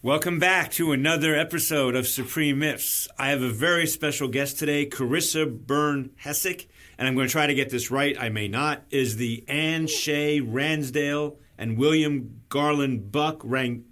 [0.00, 3.08] Welcome back to another episode of Supreme Myths.
[3.18, 7.48] I have a very special guest today, Carissa Byrne Hessick, and I'm going to try
[7.48, 8.16] to get this right.
[8.16, 8.84] I may not.
[8.90, 13.86] Is the Anne Shea Ransdell and William Garland Buck Rang-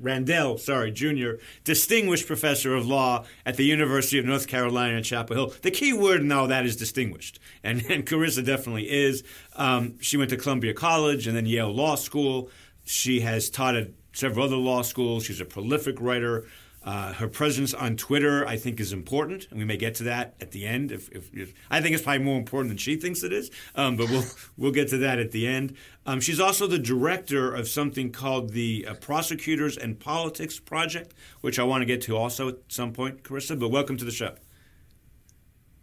[0.00, 1.32] Ransdell, sorry, Jr.,
[1.62, 5.54] distinguished professor of law at the University of North Carolina at Chapel Hill.
[5.60, 9.22] The key word in all that is distinguished, and, and Carissa definitely is.
[9.56, 12.48] Um, she went to Columbia College and then Yale Law School.
[12.86, 15.24] She has taught at several other law schools.
[15.24, 16.46] She's a prolific writer.
[16.82, 20.34] Uh, her presence on Twitter, I think, is important, and we may get to that
[20.40, 20.90] at the end.
[20.90, 23.96] If, if, if I think it's probably more important than she thinks it is, um,
[23.96, 24.24] but we'll
[24.56, 25.76] we'll get to that at the end.
[26.06, 31.58] Um, she's also the director of something called the uh, Prosecutors and Politics Project, which
[31.58, 33.58] I want to get to also at some point, Carissa.
[33.58, 34.36] But welcome to the show.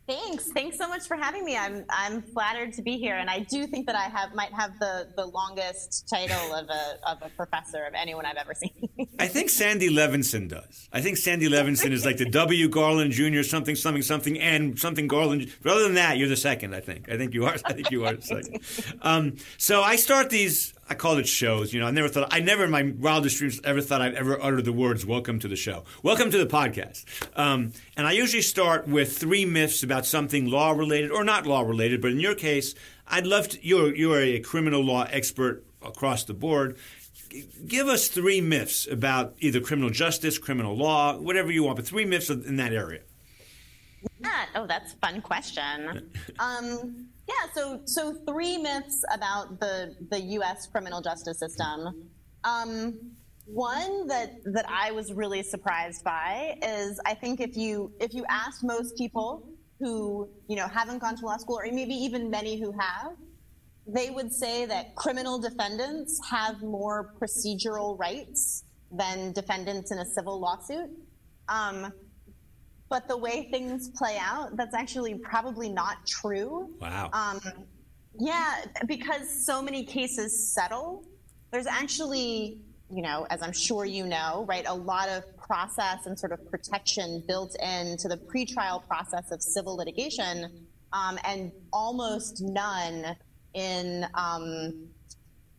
[0.08, 0.46] Thanks.
[0.54, 1.58] Thanks so much for having me.
[1.58, 4.80] I'm I'm flattered to be here, and I do think that I have might have
[4.80, 8.72] the the longest title of a of a professor of anyone I've ever seen.
[9.20, 10.88] I think Sandy Levinson does.
[10.94, 12.70] I think Sandy Levinson is like the W.
[12.70, 13.44] Garland Jr.
[13.44, 15.52] something something something and something Garland.
[15.62, 16.74] But other than that, you're the second.
[16.74, 17.10] I think.
[17.10, 17.58] I think you are.
[17.66, 18.62] I think you are the second.
[19.02, 21.74] Um, so I start these I call it shows.
[21.74, 24.42] You know, I never thought, I never in my wildest dreams ever thought I'd ever
[24.42, 27.04] utter the words "Welcome to the show," "Welcome to the podcast."
[27.38, 31.62] Um, and I usually start with three myths about something law related or not law
[31.62, 32.02] related.
[32.02, 32.74] But in your case,
[33.08, 33.68] I'd love to.
[33.68, 36.78] You're you're a criminal law expert across the board.
[37.68, 42.06] Give us three myths about either criminal justice, criminal law, whatever you want, but three
[42.06, 43.02] myths in that area.
[44.22, 44.46] Yeah.
[44.56, 46.10] Oh, that's a fun question.
[46.40, 50.68] um, yeah, so so three myths about the the U.S.
[50.68, 52.10] criminal justice system.
[52.44, 53.00] Um,
[53.46, 58.26] one that that I was really surprised by is I think if you if you
[58.30, 62.60] asked most people who you know haven't gone to law school or maybe even many
[62.60, 63.14] who have,
[63.88, 70.40] they would say that criminal defendants have more procedural rights than defendants in a civil
[70.40, 70.90] lawsuit.
[71.50, 71.92] Um,
[72.90, 76.70] but the way things play out, that's actually probably not true.
[76.80, 77.10] Wow.
[77.14, 77.40] Um,
[78.20, 81.06] yeah, because so many cases settle,
[81.52, 86.18] there's actually, you know, as I'm sure you know, right, a lot of process and
[86.18, 93.16] sort of protection built into the pretrial process of civil litigation, um, and almost none
[93.54, 94.88] in um,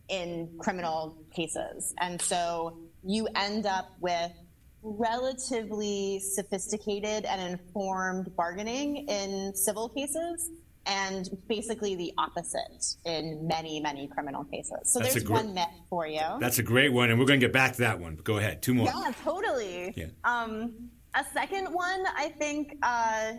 [0.09, 1.93] in criminal cases.
[1.99, 4.31] And so you end up with
[4.81, 10.49] relatively sophisticated and informed bargaining in civil cases
[10.85, 14.79] and basically the opposite in many, many criminal cases.
[14.85, 16.21] So that's there's gr- one myth for you.
[16.39, 18.15] That's a great one, and we're going to get back to that one.
[18.15, 18.87] But go ahead, two more.
[18.87, 19.93] Yeah, totally.
[19.95, 20.07] Yeah.
[20.23, 22.77] Um, a second one, I think.
[22.81, 23.33] Uh,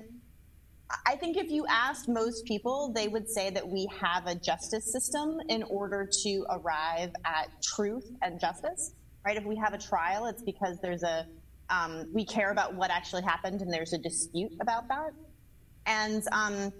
[1.06, 4.90] I think if you asked most people, they would say that we have a justice
[4.90, 8.92] system in order to arrive at truth and justice
[9.24, 9.36] right?
[9.36, 11.26] If we have a trial, it's because there's a
[11.68, 15.12] um, we care about what actually happened and there's a dispute about that.
[15.86, 16.72] And um,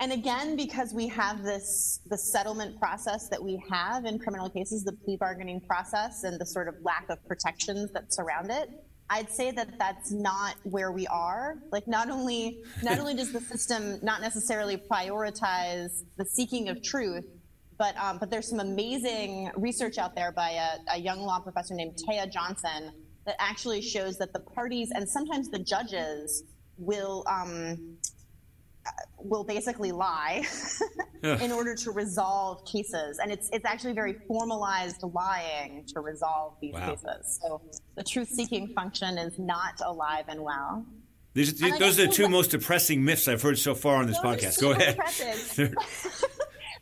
[0.00, 4.84] and again, because we have this the settlement process that we have in criminal cases,
[4.84, 8.70] the plea bargaining process, and the sort of lack of protections that surround it,
[9.10, 11.56] I'd say that that's not where we are.
[11.72, 17.24] Like, not only not only does the system not necessarily prioritize the seeking of truth,
[17.78, 21.74] but um, but there's some amazing research out there by a, a young law professor
[21.74, 22.92] named Thea Johnson
[23.24, 26.44] that actually shows that the parties and sometimes the judges
[26.76, 27.96] will um,
[29.18, 30.44] will basically lie
[31.22, 36.74] in order to resolve cases, and it's it's actually very formalized lying to resolve these
[36.74, 36.90] wow.
[36.90, 37.40] cases.
[37.42, 37.62] So
[37.96, 40.84] the truth-seeking function is not alive and well.
[41.34, 44.60] These, those are the two most depressing myths I've heard so far on this podcast.
[44.60, 44.98] Go ahead.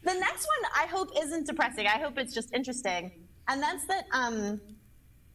[0.07, 1.89] The next one I hope isn't depressing.
[1.89, 3.11] I hope it's just interesting.
[3.49, 4.61] And that's that, um,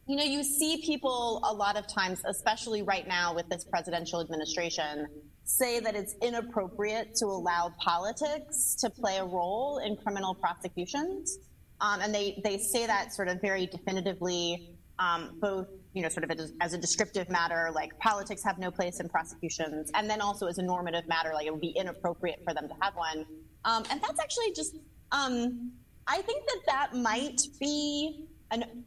[0.06, 4.22] you know, you see people a lot of times, especially right now with this presidential
[4.22, 5.08] administration,
[5.44, 11.38] say that it's inappropriate to allow politics to play a role in criminal prosecutions.
[11.82, 16.24] Um, and they, they say that sort of very definitively, um, both you know, sort
[16.24, 16.30] of
[16.62, 20.56] as a descriptive matter, like politics have no place in prosecutions, and then also as
[20.56, 23.26] a normative matter, like it would be inappropriate for them to have one.
[23.64, 24.76] Um, and that's actually just,
[25.12, 25.72] um,
[26.06, 28.84] I think that that might be an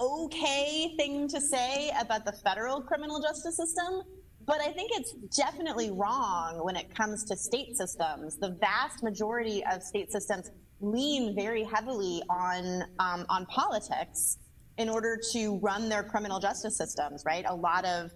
[0.00, 4.02] okay thing to say about the federal criminal justice system.
[4.46, 8.38] But I think it's definitely wrong when it comes to state systems.
[8.38, 14.38] The vast majority of state systems lean very heavily on um, on politics
[14.78, 17.24] in order to run their criminal justice systems.
[17.26, 18.10] Right, a lot of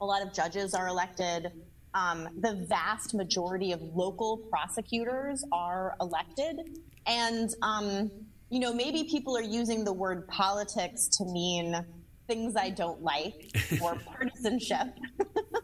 [0.00, 1.52] a lot of judges are elected
[1.94, 6.78] um, the vast majority of local prosecutors are elected.
[7.06, 8.10] And, um,
[8.50, 11.84] you know, maybe people are using the word politics to mean
[12.26, 13.50] things I don't like
[13.80, 14.88] or partisanship.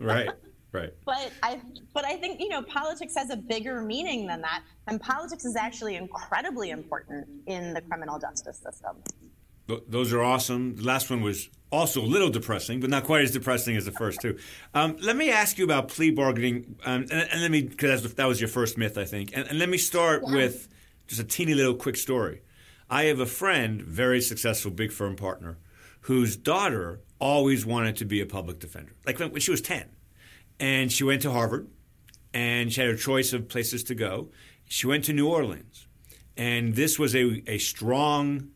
[0.00, 0.31] right.
[0.73, 0.93] Right.
[1.05, 1.61] But I
[1.93, 4.62] but I think, you know, politics has a bigger meaning than that.
[4.87, 8.97] And politics is actually incredibly important in the criminal justice system.
[9.88, 10.76] Those are awesome.
[10.76, 13.93] The last one was also a little depressing, but not quite as depressing as the
[13.93, 14.39] first two.
[14.75, 18.27] Um, let me ask you about plea bargaining, um, and, and, let me because that
[18.27, 19.33] was your first myth, I think.
[19.35, 20.35] And, and let me start yeah.
[20.35, 20.69] with
[21.07, 22.43] just a teeny little quick story.
[22.89, 25.59] I have a friend, very successful big firm partner,
[26.03, 29.91] whose daughter always wanted to be a public defender, like when she was ten,
[30.59, 31.69] and she went to Harvard,
[32.35, 34.31] and she had a choice of places to go.
[34.69, 35.87] She went to New Orleans,
[36.37, 38.51] and this was a, a strong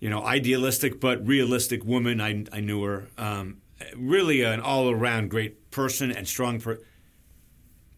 [0.00, 2.20] you know, idealistic but realistic woman.
[2.20, 3.08] I, I knew her.
[3.16, 3.58] Um,
[3.96, 6.60] really an all around great person and strong.
[6.60, 6.80] Per-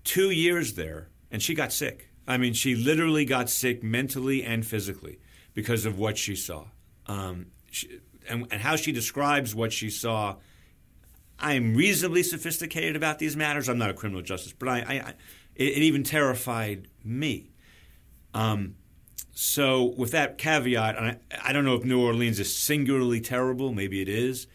[0.04, 2.08] Two years there, and she got sick.
[2.26, 5.20] I mean, she literally got sick mentally and physically
[5.54, 6.64] because of what she saw.
[7.06, 10.36] Um, she, and, and how she describes what she saw.
[11.38, 13.68] I am reasonably sophisticated about these matters.
[13.68, 15.14] I'm not a criminal justice, but I, I, I
[15.54, 17.50] it, it, even terrified me.
[18.34, 18.76] Um,
[19.32, 23.72] so, with that caveat, I, I don't know if New Orleans is singularly terrible.
[23.72, 24.46] Maybe it is.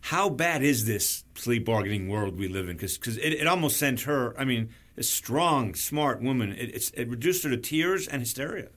[0.00, 2.76] How bad is this plea bargaining world we live in?
[2.76, 7.42] Because it, it almost sent her, I mean, a strong, smart woman, it, it reduced
[7.44, 8.68] her to tears and hysteria.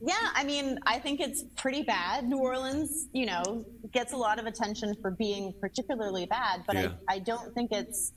[0.00, 2.28] Yeah, I mean, I think it's pretty bad.
[2.28, 6.88] New Orleans, you know, gets a lot of attention for being particularly bad, but yeah.
[7.08, 8.12] I, I don't think it's,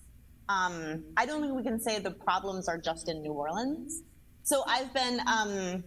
[0.49, 4.01] um, I don't think we can say the problems are just in New Orleans.
[4.43, 5.83] So I've been, um,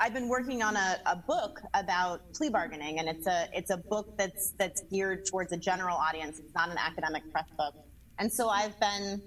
[0.00, 3.76] I've been working on a, a, book about plea bargaining, and it's a it's a
[3.76, 6.38] book that's that's geared towards a general audience.
[6.38, 7.74] It's not an academic press book,
[8.18, 9.22] and so I've been.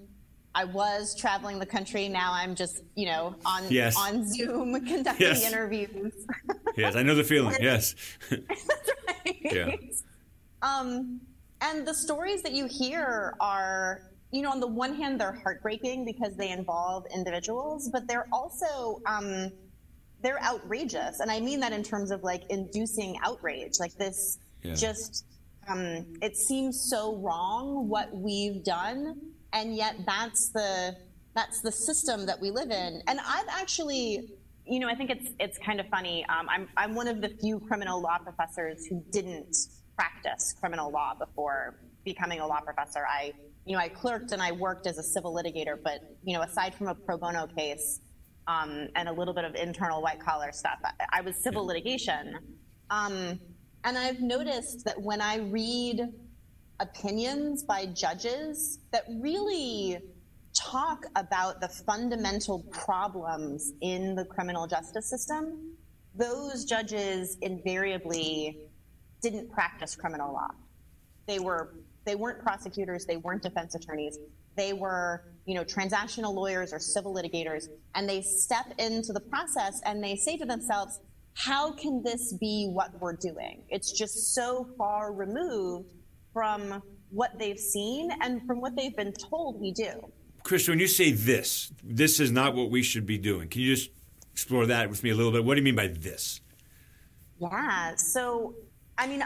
[0.53, 2.09] I was traveling the country.
[2.09, 3.95] Now I'm just, you know, on yes.
[3.97, 5.49] on Zoom conducting yes.
[5.49, 6.13] interviews.
[6.75, 7.55] yes, I know the feeling.
[7.61, 7.95] yes.
[8.29, 9.37] That's right.
[9.45, 9.75] Yeah.
[10.61, 11.21] Um,
[11.61, 16.03] and the stories that you hear are, you know, on the one hand, they're heartbreaking
[16.03, 19.53] because they involve individuals, but they're also um,
[20.21, 21.19] they're outrageous.
[21.19, 23.79] And I mean that in terms of like inducing outrage.
[23.79, 24.75] Like this yeah.
[24.75, 25.25] just,
[25.67, 29.19] um, it seems so wrong what we've done.
[29.53, 30.95] And yet that's the,
[31.35, 33.01] that's the system that we live in.
[33.07, 34.29] And I've actually,
[34.65, 36.25] you know, I think it's, it's kind of funny.
[36.25, 39.55] Um, I'm, I'm one of the few criminal law professors who didn't
[39.95, 43.05] practice criminal law before becoming a law professor.
[43.07, 43.33] I,
[43.65, 46.73] you know, I clerked and I worked as a civil litigator, but, you know, aside
[46.75, 47.99] from a pro bono case,
[48.51, 50.79] um, and a little bit of internal white collar stuff.
[50.83, 52.37] I, I was civil litigation.
[52.89, 53.39] Um,
[53.83, 56.01] and I've noticed that when I read
[56.79, 59.99] opinions by judges that really
[60.53, 65.75] talk about the fundamental problems in the criminal justice system,
[66.15, 68.57] those judges invariably
[69.21, 70.49] didn't practice criminal law.
[71.27, 74.17] They were they weren't prosecutors, they weren't defense attorneys.
[74.55, 79.81] They were you know, transactional lawyers or civil litigators, and they step into the process
[79.85, 80.99] and they say to themselves,
[81.33, 83.63] how can this be what we're doing?
[83.69, 85.93] It's just so far removed
[86.33, 89.91] from what they've seen and from what they've been told we do.
[90.43, 93.47] Carissa, when you say this, this is not what we should be doing.
[93.47, 93.91] Can you just
[94.31, 95.43] explore that with me a little bit?
[95.43, 96.41] What do you mean by this?
[97.39, 97.95] Yeah.
[97.95, 98.55] So,
[98.97, 99.23] I mean,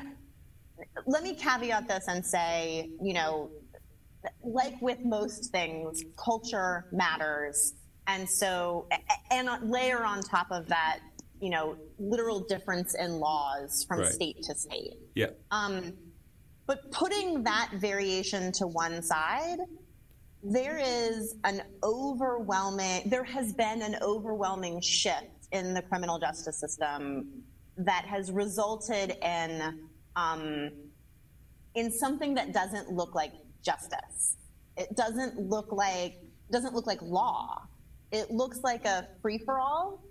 [1.06, 3.50] let me caveat this and say, you know,
[4.44, 7.74] like with most things, culture matters.
[8.08, 8.88] And so,
[9.32, 11.00] and layer on top of that,
[11.42, 14.12] you know, literal difference in laws from right.
[14.12, 14.94] state to state.
[15.16, 15.28] Yeah.
[15.52, 15.94] Um,
[16.68, 19.60] but putting that variation to one side,
[20.44, 27.44] there is an overwhelming, there has been an overwhelming shift in the criminal justice system
[27.78, 29.80] that has resulted in
[30.16, 30.72] um,
[31.76, 33.34] in something that doesn't look like
[33.66, 34.38] justice.
[34.78, 36.20] It doesn't look like
[36.52, 37.64] doesn't look like law.
[38.12, 40.04] It looks like a free for all,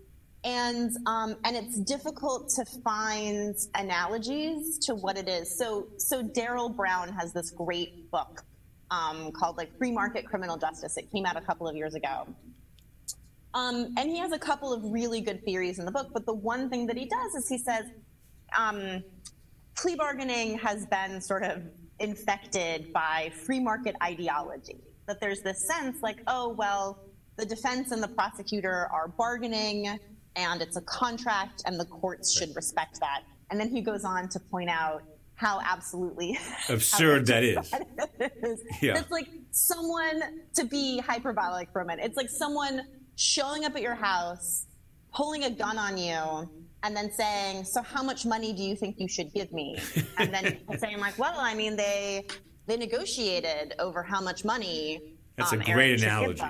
[0.43, 5.57] and um, and it's difficult to find analogies to what it is.
[5.57, 8.43] So so Darryl Brown has this great book
[8.91, 10.97] um, called like Free Market Criminal Justice.
[10.97, 12.27] It came out a couple of years ago.
[13.55, 16.35] Um, and he has a couple of really good theories in the book, but the
[16.35, 17.85] one thing that he does is he says
[18.59, 19.05] um,
[19.77, 21.63] plea bargaining has been sort of
[22.01, 24.81] infected by free market ideology.
[25.07, 26.99] That there's this sense like, oh, well,
[27.37, 29.99] the defense and the prosecutor are bargaining
[30.37, 33.23] and it's a contract and the courts should respect that.
[33.51, 35.03] And then he goes on to point out
[35.35, 37.73] how absolutely absurd that is.
[38.21, 38.63] is.
[38.81, 38.99] Yeah.
[38.99, 40.23] It's like someone
[40.55, 42.05] to be hyperbolic for a minute.
[42.05, 42.83] It's like someone
[43.17, 44.67] showing up at your house,
[45.13, 46.49] pulling a gun on you,
[46.85, 49.79] and then saying, "So how much money do you think you should give me?"
[50.19, 52.27] And then saying like, "Well, I mean, they
[52.67, 56.43] they negotiated over how much money." That's um, a great analogy.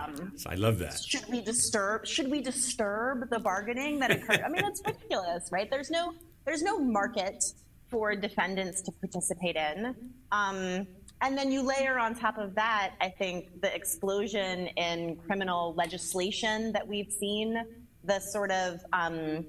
[0.46, 1.00] I love that.
[1.00, 2.06] Should we disturb?
[2.06, 4.42] Should we disturb the bargaining that occurred?
[4.44, 5.70] I mean, that's ridiculous, right?
[5.70, 6.12] There's no
[6.44, 7.42] there's no market
[7.88, 9.94] for defendants to participate in.
[10.32, 10.86] Um,
[11.20, 16.72] and then you layer on top of that, I think, the explosion in criminal legislation
[16.72, 17.62] that we've seen,
[18.02, 19.46] the sort of um,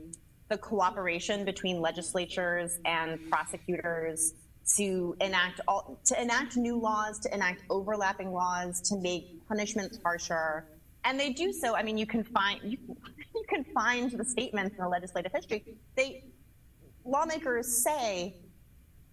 [0.50, 4.34] the cooperation between legislatures and prosecutors
[4.78, 10.66] to enact all, to enact new laws, to enact overlapping laws, to make punishments harsher.
[11.04, 11.76] And they do so.
[11.76, 12.78] I mean, you can find you,
[13.36, 15.64] you can find the statements in the legislative history.
[15.96, 16.24] They
[17.04, 18.36] lawmakers say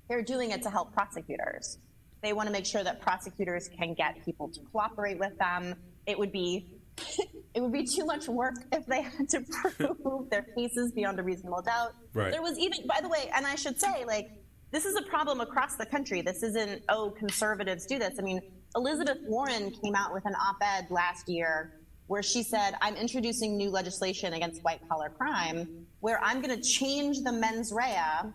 [0.09, 1.79] they're doing it to help prosecutors.
[2.23, 5.75] They want to make sure that prosecutors can get people to cooperate with them.
[6.07, 6.67] It would be
[7.55, 9.41] it would be too much work if they had to
[10.03, 11.95] prove their cases beyond a reasonable doubt.
[12.15, 12.31] Right.
[12.31, 14.31] There was even by the way, and I should say like
[14.71, 16.23] this is a problem across the country.
[16.23, 18.15] This isn't oh conservatives do this.
[18.19, 18.41] I mean,
[18.75, 23.71] Elizabeth Warren came out with an op-ed last year where she said, I'm introducing new
[23.71, 28.31] legislation against white collar crime where I'm going to change the mens rea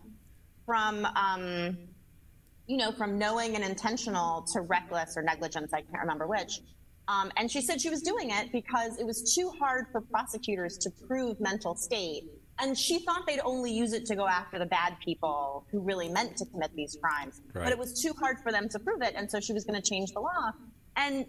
[0.65, 1.77] from, um,
[2.65, 5.73] you know, from knowing and intentional to reckless or negligence.
[5.73, 6.61] I can't remember which.
[7.07, 10.77] Um, and she said she was doing it because it was too hard for prosecutors
[10.79, 12.25] to prove mental state.
[12.59, 16.09] And she thought they'd only use it to go after the bad people who really
[16.09, 17.41] meant to commit these crimes.
[17.53, 17.63] Right.
[17.65, 19.13] But it was too hard for them to prove it.
[19.15, 20.51] And so she was going to change the law.
[20.95, 21.27] And,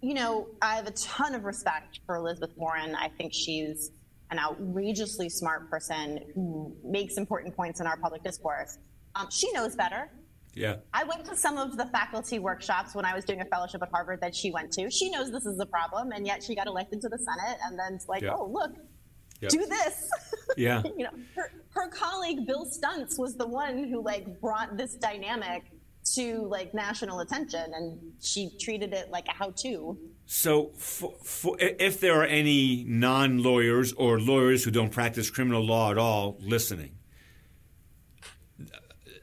[0.00, 2.94] you know, I have a ton of respect for Elizabeth Warren.
[2.94, 3.90] I think she's
[4.30, 8.78] an outrageously smart person who makes important points in our public discourse.
[9.14, 10.10] Um, she knows better.
[10.54, 10.76] Yeah.
[10.92, 13.90] I went to some of the faculty workshops when I was doing a fellowship at
[13.90, 14.90] Harvard that she went to.
[14.90, 17.78] She knows this is a problem, and yet she got elected to the Senate, and
[17.78, 18.34] then it's like, Yeah.
[18.34, 18.72] oh, look,
[19.40, 19.48] Yeah.
[19.50, 20.10] do this.
[20.56, 20.82] Yeah.
[20.96, 25.62] you know, her, her colleague Bill Stuntz was the one who like brought this dynamic
[26.14, 29.96] to like national attention, and she treated it like a how-to.
[30.26, 35.64] So, for, for, if there are any non lawyers or lawyers who don't practice criminal
[35.64, 36.97] law at all listening,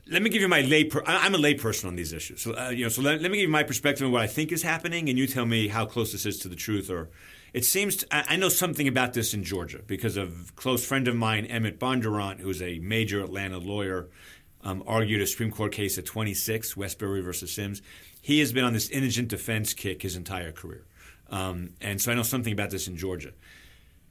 [0.08, 0.84] let me give you my lay.
[0.84, 2.90] Per, I'm a layperson on these issues, so uh, you know.
[2.90, 5.18] So let, let me give you my perspective on what I think is happening, and
[5.18, 6.90] you tell me how close this is to the truth.
[6.90, 7.10] Or
[7.54, 11.08] it seems to, I, I know something about this in Georgia because a close friend
[11.08, 14.10] of mine, Emmett Bondurant, who's a major Atlanta lawyer,
[14.64, 17.82] um, argued a Supreme Court case at 26, Wesberry versus Sims.
[18.22, 20.86] He has been on this indigent defense kick his entire career,
[21.30, 23.32] um, and so I know something about this in Georgia.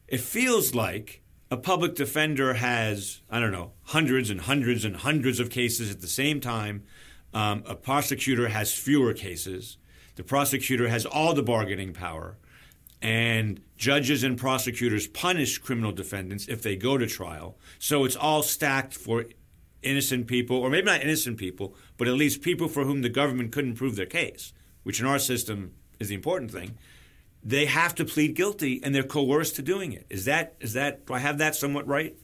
[0.08, 5.40] It feels like a public defender has, I don't know, hundreds and hundreds and hundreds
[5.40, 6.84] of cases at the same time.
[7.32, 9.76] Um, a prosecutor has fewer cases.
[10.16, 12.36] The prosecutor has all the bargaining power.
[13.02, 17.58] And judges and prosecutors punish criminal defendants if they go to trial.
[17.78, 19.26] So it's all stacked for
[19.82, 23.52] innocent people, or maybe not innocent people, but at least people for whom the government
[23.52, 26.78] couldn't prove their case, which in our system is the important thing
[27.44, 30.06] they have to plead guilty and they're coerced to doing it.
[30.08, 32.16] Is that is that do I have that somewhat right?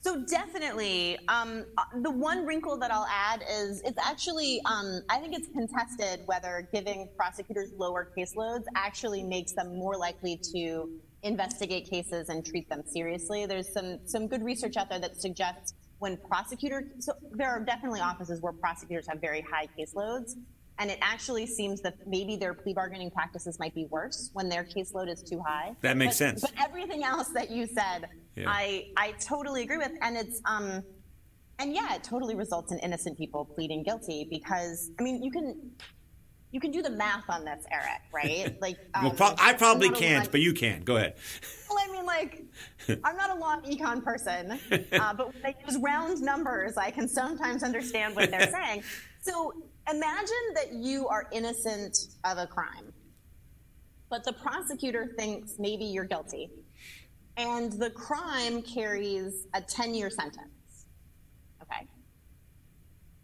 [0.00, 1.64] So definitely, um,
[2.00, 6.68] the one wrinkle that I'll add is it's actually um, I think it's contested whether
[6.72, 10.88] giving prosecutors lower caseloads actually makes them more likely to
[11.24, 13.46] investigate cases and treat them seriously.
[13.46, 18.00] There's some some good research out there that suggests when prosecutors so there are definitely
[18.00, 20.34] offices where prosecutors have very high caseloads.
[20.78, 24.62] And it actually seems that maybe their plea bargaining practices might be worse when their
[24.64, 25.74] caseload is too high.
[25.80, 26.40] That makes But- sense.
[26.42, 28.44] But everything else that you said, Yeah.
[28.48, 30.82] I I totally agree with, and it's um,
[31.58, 35.70] and yeah, it totally results in innocent people pleading guilty because I mean you can
[36.52, 38.56] you can do the math on this, Eric, right?
[38.60, 40.82] Like well, um, pro- I probably I'm not a can't, law- but you can.
[40.84, 41.14] Go ahead.
[41.70, 42.44] well, I mean, like,
[43.02, 44.52] I'm not a law econ person,
[44.92, 48.82] uh, but when they use round numbers, I can sometimes understand what they're saying.
[49.22, 49.54] So
[49.90, 52.92] imagine that you are innocent of a crime,
[54.10, 56.50] but the prosecutor thinks maybe you're guilty,
[57.36, 60.86] and the crime carries a 10 year sentence.
[61.62, 61.86] Okay.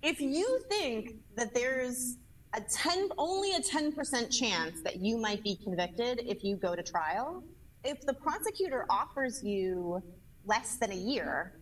[0.02, 2.18] If you think that there's
[2.54, 6.82] a 10 only a 10% chance that you might be convicted if you go to
[6.82, 7.42] trial
[7.84, 10.02] if the prosecutor offers you
[10.44, 11.58] less than a year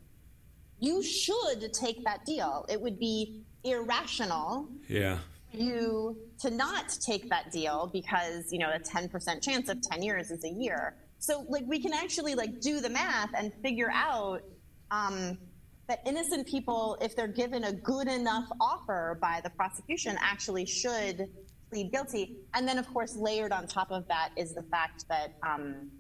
[0.81, 5.19] you should take that deal it would be irrational Yeah.
[5.51, 10.03] for you to not take that deal because you know a 10% chance of 10
[10.03, 13.91] years is a year so like we can actually like do the math and figure
[13.93, 14.43] out
[14.91, 15.37] um,
[15.89, 21.29] that innocent people if they're given a good enough offer by the prosecution actually should
[21.69, 25.35] plead guilty and then of course layered on top of that is the fact that
[25.43, 25.91] um,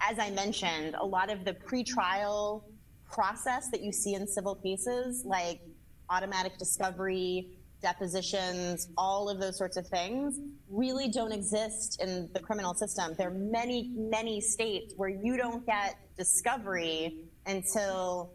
[0.00, 2.62] as I mentioned, a lot of the pretrial
[3.10, 5.60] process that you see in civil cases, like
[6.10, 10.38] automatic discovery, depositions, all of those sorts of things,
[10.68, 13.14] really don't exist in the criminal system.
[13.16, 18.32] There are many, many states where you don't get discovery until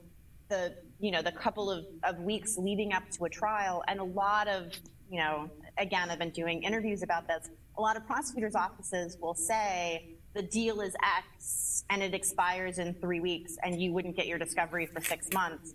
[0.50, 3.84] the you know the couple of, of weeks leading up to a trial.
[3.88, 4.72] And a lot of
[5.10, 7.50] you know again i've been doing interviews about this.
[7.78, 12.94] A lot of prosecutors offices will say the deal is x and it expires in
[12.96, 15.74] three weeks and you wouldn't get your discovery for six months.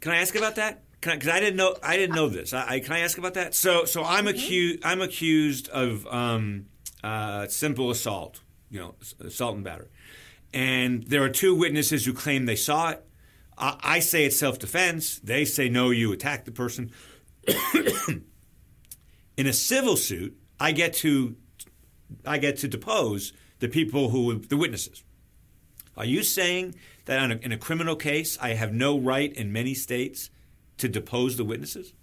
[0.00, 2.66] Can i ask about that because I, I, didn't know i didn't know this I,
[2.68, 4.36] I, can i ask about that so so i'm mm-hmm.
[4.36, 6.66] accused i'm accused of um,
[7.04, 8.40] uh, simple assault
[8.70, 9.88] you know assault and battery
[10.54, 13.04] and there are two witnesses who claim they saw it
[13.58, 15.18] I say it's self defense.
[15.18, 16.90] They say, no, you attacked the person.
[19.36, 21.36] In a civil suit, I get to
[22.26, 25.02] I get to depose the people who the witnesses.
[25.96, 29.74] Are you saying that a, in a criminal case, I have no right in many
[29.74, 30.30] states
[30.78, 31.94] to depose the witnesses?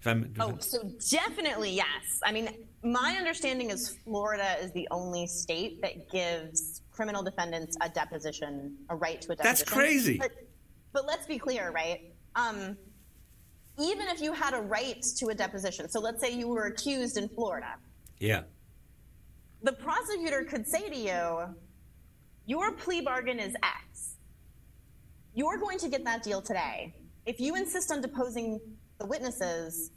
[0.00, 2.20] If I'm, if oh, so definitely yes.
[2.24, 2.48] I mean,
[2.82, 8.96] my understanding is Florida is the only state that gives criminal defendants a deposition, a
[8.96, 9.44] right to a deposition.
[9.44, 10.16] That's crazy.
[10.18, 10.32] But,
[10.92, 12.14] but let's be clear, right?
[12.34, 12.78] Um,
[13.78, 17.18] even if you had a right to a deposition, so let's say you were accused
[17.18, 17.74] in Florida.
[18.18, 18.42] Yeah.
[19.62, 21.54] The prosecutor could say to you,
[22.46, 24.16] your plea bargain is X.
[25.34, 26.94] You're going to get that deal today.
[27.26, 28.60] If you insist on deposing
[28.98, 29.90] the witnesses,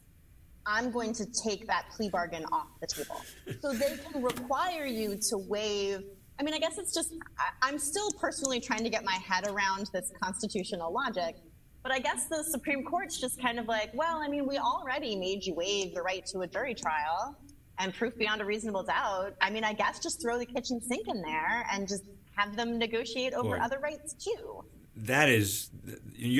[0.66, 3.22] I'm going to take that plea bargain off the table.
[3.62, 6.04] so they can require you to waive
[6.40, 7.14] I mean, I guess it's just,
[7.62, 11.36] I, am still personally trying to get my head around this constitutional logic.
[11.84, 15.16] But I guess the Supreme Court's just kind of like, well, I mean, we already
[15.16, 17.38] made you waive the right to a jury trial
[17.78, 19.36] and proof beyond a reasonable doubt.
[19.42, 22.04] I mean, I guess just throw the kitchen sink in there and just
[22.36, 24.64] have them negotiate over other rights too.
[24.96, 25.72] That is,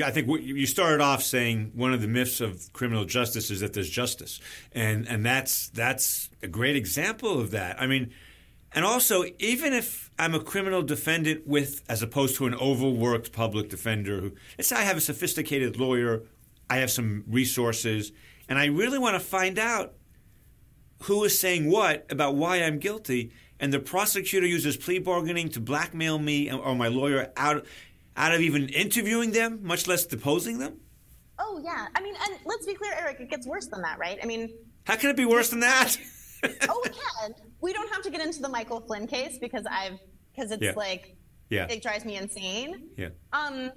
[0.04, 3.72] I think you started off saying one of the myths of criminal justice is that
[3.72, 7.80] there's justice, and and that's that's a great example of that.
[7.80, 8.12] I mean,
[8.72, 13.68] and also, even if I'm a criminal defendant with, as opposed to an overworked public
[13.70, 16.22] defender who, let's say I have a sophisticated lawyer,
[16.70, 18.12] I have some resources,
[18.48, 19.94] and I really want to find out
[21.02, 25.60] who is saying what about why I'm guilty, and the prosecutor uses plea bargaining to
[25.60, 27.64] blackmail me or my lawyer out,
[28.16, 30.80] out of even interviewing them, much less deposing them?
[31.38, 31.86] Oh, yeah.
[31.94, 34.18] I mean, and let's be clear, Eric, it gets worse than that, right?
[34.22, 34.50] I mean,
[34.84, 35.96] how can it be worse than that?
[36.68, 37.34] oh, we can.
[37.60, 39.98] We don't have to get into the Michael Flynn case because I've
[40.34, 40.72] because it's yeah.
[40.76, 41.16] like
[41.48, 41.66] yeah.
[41.68, 42.88] it drives me insane.
[42.96, 43.08] Yeah.
[43.32, 43.70] Um,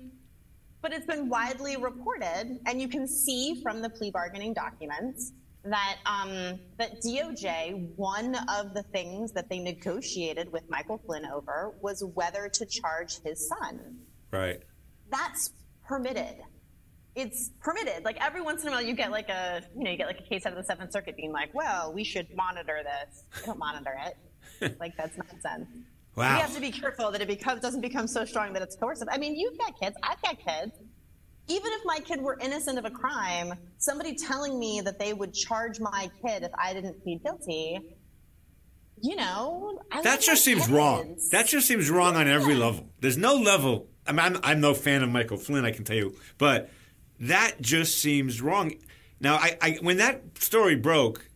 [0.82, 5.98] but it's been widely reported, and you can see from the plea bargaining documents that
[6.06, 12.04] um, that DOJ one of the things that they negotiated with Michael Flynn over was
[12.14, 13.98] whether to charge his son.
[14.32, 14.62] Right.
[15.10, 15.52] That's
[15.88, 16.36] permitted
[17.18, 18.06] it's permitted.
[18.06, 20.20] Like every once in a while, you get like a you know you get like
[20.20, 23.24] a case out of the Seventh Circuit being like, well, we should monitor this.
[23.40, 24.78] They don't monitor it.
[24.80, 25.68] like that's nonsense.
[26.16, 26.36] Wow.
[26.36, 29.08] We have to be careful that it becomes doesn't become so strong that it's coercive.
[29.12, 29.96] I mean, you've got kids.
[30.04, 30.74] I've got kids.
[31.48, 35.34] Even if my kid were innocent of a crime, somebody telling me that they would
[35.34, 37.80] charge my kid if I didn't plead guilty,
[39.02, 40.72] you know, I that just seems kids.
[40.72, 41.18] wrong.
[41.32, 42.22] That just seems wrong yeah.
[42.22, 42.90] on every level.
[43.00, 43.88] There's no level.
[44.08, 46.70] I mean, I'm, I'm no fan of Michael Flynn, I can tell you, but
[47.20, 48.74] that just seems wrong.
[49.20, 51.28] Now, I, I, when that story broke,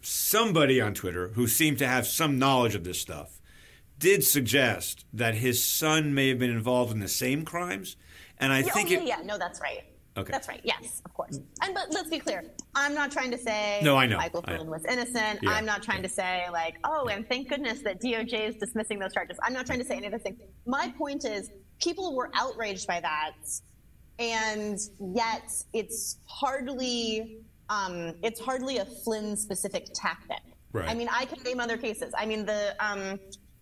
[0.00, 3.40] somebody on Twitter who seemed to have some knowledge of this stuff
[3.98, 7.96] did suggest that his son may have been involved in the same crimes.
[8.38, 9.84] And I yeah, think oh, yeah, it, yeah, no, that's right.
[10.16, 10.30] Okay.
[10.30, 10.60] That's right.
[10.62, 11.40] Yes, of course.
[11.62, 12.44] And but let's be clear.
[12.76, 14.16] I'm not trying to say no, I know.
[14.16, 15.40] Michael Flynn was innocent.
[15.42, 15.50] Yeah.
[15.50, 19.12] I'm not trying to say like, oh, and thank goodness that DOJ is dismissing those
[19.12, 19.38] charges.
[19.42, 20.38] I'm not trying to say any of those things.
[20.66, 21.50] My point is,
[21.84, 23.34] people were outraged by that
[24.18, 24.78] and
[25.14, 27.38] yet it's hardly
[27.70, 30.42] um, it's hardly a Flynn specific tactic.
[30.72, 30.88] Right.
[30.88, 32.12] I mean, I can name other cases.
[32.16, 33.18] I mean, the um,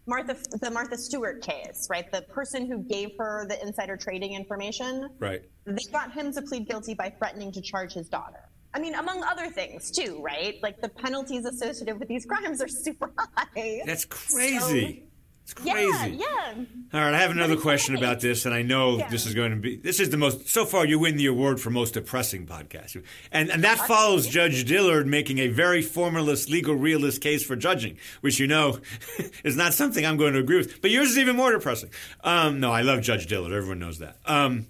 [0.07, 2.11] Martha the Martha Stewart case, right?
[2.11, 5.43] The person who gave her the insider trading information, right?
[5.65, 8.49] They got him to plead guilty by threatening to charge his daughter.
[8.75, 10.57] I mean, among other things too, right?
[10.63, 13.83] Like the penalties associated with these crimes are super high.
[13.85, 15.05] That's crazy.
[15.05, 15.12] So,
[15.53, 16.17] it's crazy.
[16.17, 16.65] Yeah, yeah.
[16.95, 19.09] All right, I have another question about this, and I know yeah.
[19.09, 19.77] this is going to be.
[19.77, 20.49] This is the most.
[20.49, 24.65] So far, you win the award for most depressing podcast, and and that follows Judge
[24.65, 28.79] Dillard making a very formalist, legal realist case for judging, which you know
[29.45, 30.81] is not something I'm going to agree with.
[30.81, 31.91] But yours is even more depressing.
[32.23, 33.53] Um, no, I love Judge Dillard.
[33.53, 34.17] Everyone knows that.
[34.27, 34.67] Um,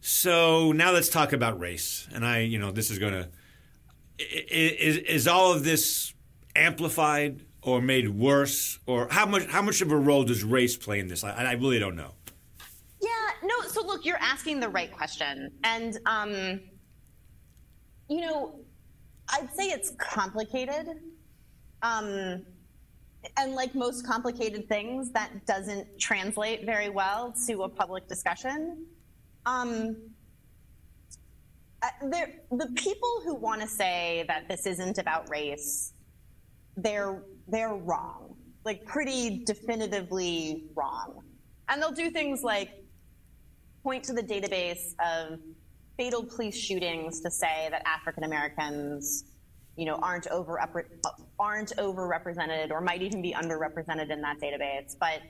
[0.00, 3.28] so now let's talk about race, and I, you know, this is going to.
[4.18, 6.14] Is, is all of this
[6.54, 10.98] amplified or made worse, or how much how much of a role does race play
[10.98, 11.24] in this?
[11.24, 12.12] I, I really don't know.
[13.00, 13.08] Yeah,
[13.44, 13.68] no.
[13.68, 16.60] So look, you're asking the right question, and um,
[18.08, 18.60] you know,
[19.28, 20.88] I'd say it's complicated.
[21.82, 22.44] Um,
[23.36, 28.84] and like most complicated things, that doesn't translate very well to a public discussion.
[29.46, 29.96] Um,
[31.82, 31.88] uh,
[32.50, 35.92] the people who want to say that this isn't about race,
[36.76, 41.22] they're they're wrong, like pretty definitively wrong,
[41.68, 42.70] and they'll do things like
[43.82, 45.38] point to the database of
[45.98, 49.24] fatal police shootings to say that African Americans,
[49.76, 50.60] you know, aren't over
[51.38, 54.96] aren't overrepresented or might even be underrepresented in that database.
[54.98, 55.20] But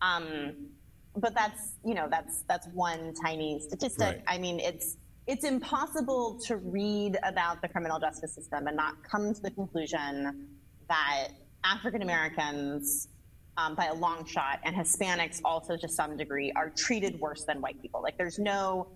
[0.00, 0.68] um,
[1.16, 4.06] but that's you know that's that's one tiny statistic.
[4.06, 4.22] Right.
[4.26, 9.32] I mean, it's it's impossible to read about the criminal justice system and not come
[9.32, 10.48] to the conclusion
[10.88, 11.28] that
[11.64, 13.08] African Americans,
[13.56, 17.60] um, by a long shot, and Hispanics also to some degree, are treated worse than
[17.60, 18.02] white people.
[18.02, 18.88] Like there's no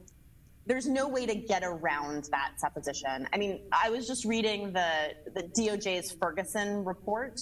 [0.67, 3.29] there's no way to get around that supposition.
[3.33, 7.41] I mean, I was just reading the the DOJ's Ferguson report,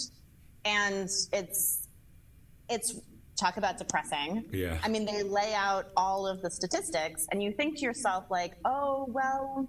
[0.64, 1.88] and it's
[2.68, 3.00] it's
[3.40, 4.44] talk about depressing.
[4.52, 4.78] Yeah.
[4.82, 8.54] I mean, they lay out all of the statistics, and you think to yourself like,
[8.64, 9.68] oh well,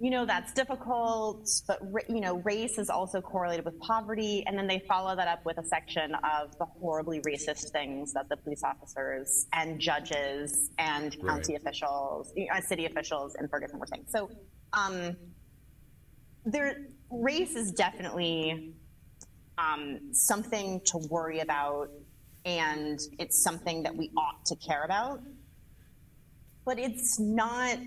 [0.00, 4.66] you know that's difficult but you know race is also correlated with poverty and then
[4.66, 8.64] they follow that up with a section of the horribly racist things that the police
[8.64, 11.62] officers and judges and county right.
[11.62, 14.28] officials uh, city officials in ferguson were saying so
[14.72, 15.16] um,
[16.44, 18.74] there race is definitely
[19.58, 21.88] um, something to worry about
[22.44, 25.20] and it's something that we ought to care about
[26.64, 27.78] but it's not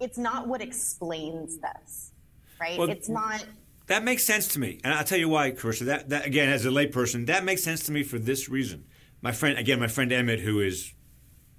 [0.00, 2.12] it's not what explains this,
[2.60, 2.78] right?
[2.78, 3.44] Well, it's not.
[3.86, 5.86] That makes sense to me, and I'll tell you why, Carissa.
[5.86, 8.84] That, that again, as a layperson, that makes sense to me for this reason.
[9.20, 10.94] My friend, again, my friend Emmett, who is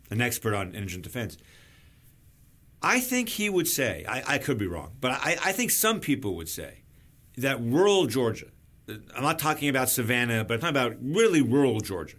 [0.10, 1.38] an expert on indigent defense,
[2.82, 6.00] I think he would say, I, I could be wrong, but I, I think some
[6.00, 6.84] people would say
[7.38, 8.48] that rural Georgia,
[8.90, 12.18] I'm not talking about Savannah, but I'm talking about really rural Georgia,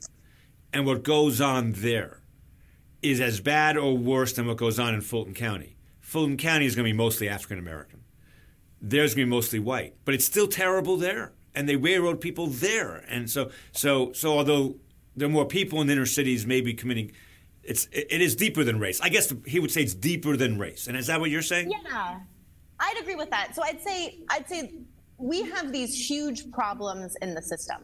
[0.72, 2.22] and what goes on there
[3.02, 5.76] is as bad or worse than what goes on in Fulton County.
[6.12, 8.04] Fulton County is going to be mostly African American.
[8.82, 12.48] There's going to be mostly white, but it's still terrible there, and they railroad people
[12.48, 13.02] there.
[13.08, 14.76] And so, so, so although
[15.16, 17.12] there are more people in inner cities, maybe committing,
[17.62, 19.00] it's it is deeper than race.
[19.00, 20.86] I guess he would say it's deeper than race.
[20.86, 21.70] And is that what you're saying?
[21.70, 22.18] Yeah,
[22.78, 23.54] I'd agree with that.
[23.54, 24.74] So I'd say I'd say
[25.16, 27.78] we have these huge problems in the system.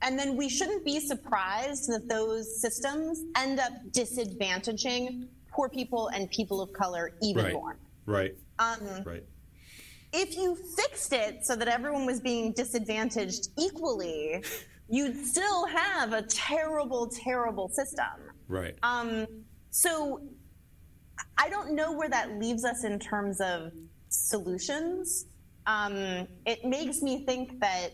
[0.00, 6.30] And then we shouldn't be surprised that those systems end up disadvantaging poor people and
[6.30, 7.52] people of color even right.
[7.52, 7.76] more.
[8.06, 8.34] Right.
[8.58, 9.24] Um, right.
[10.12, 14.44] If you fixed it so that everyone was being disadvantaged equally,
[14.88, 18.04] you'd still have a terrible, terrible system.
[18.48, 18.74] Right.
[18.82, 19.26] Um,
[19.70, 20.20] so
[21.38, 23.72] I don't know where that leaves us in terms of
[24.08, 25.26] solutions.
[25.66, 27.90] Um, it makes me think that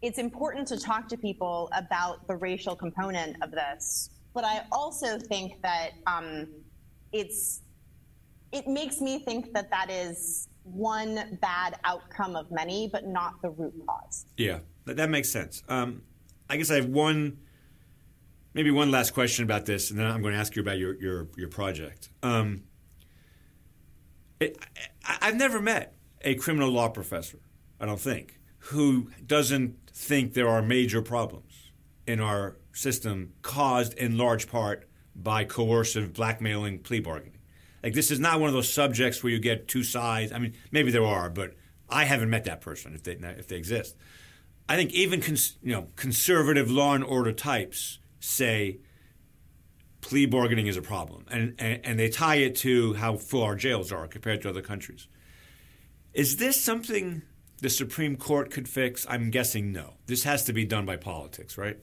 [0.00, 4.10] it's important to talk to people about the racial component of this.
[4.34, 6.48] But I also think that um,
[7.12, 7.62] it's
[8.52, 13.50] it makes me think that that is one bad outcome of many, but not the
[13.50, 14.26] root cause.
[14.36, 15.62] Yeah, that, makes sense.
[15.68, 16.02] Um,
[16.48, 17.38] I guess I have one,
[18.54, 21.00] maybe one last question about this, and then I'm going to ask you about your
[21.00, 22.10] your your project.
[22.22, 22.64] Um,
[24.38, 24.58] it,
[25.04, 27.38] I, I've never met a criminal law professor,
[27.80, 31.72] I don't think, who doesn't think there are major problems
[32.06, 37.38] in our system caused in large part by coercive blackmailing plea bargaining.
[37.82, 40.32] Like this is not one of those subjects where you get two sides.
[40.32, 41.54] I mean, maybe there are, but
[41.88, 43.96] I haven't met that person if they if they exist.
[44.68, 48.78] I think even cons, you know conservative law and order types say
[50.00, 53.56] plea bargaining is a problem, and, and and they tie it to how full our
[53.56, 55.08] jails are compared to other countries.
[56.12, 57.22] Is this something
[57.58, 59.06] the Supreme Court could fix?
[59.08, 59.94] I'm guessing no.
[60.06, 61.78] This has to be done by politics, right?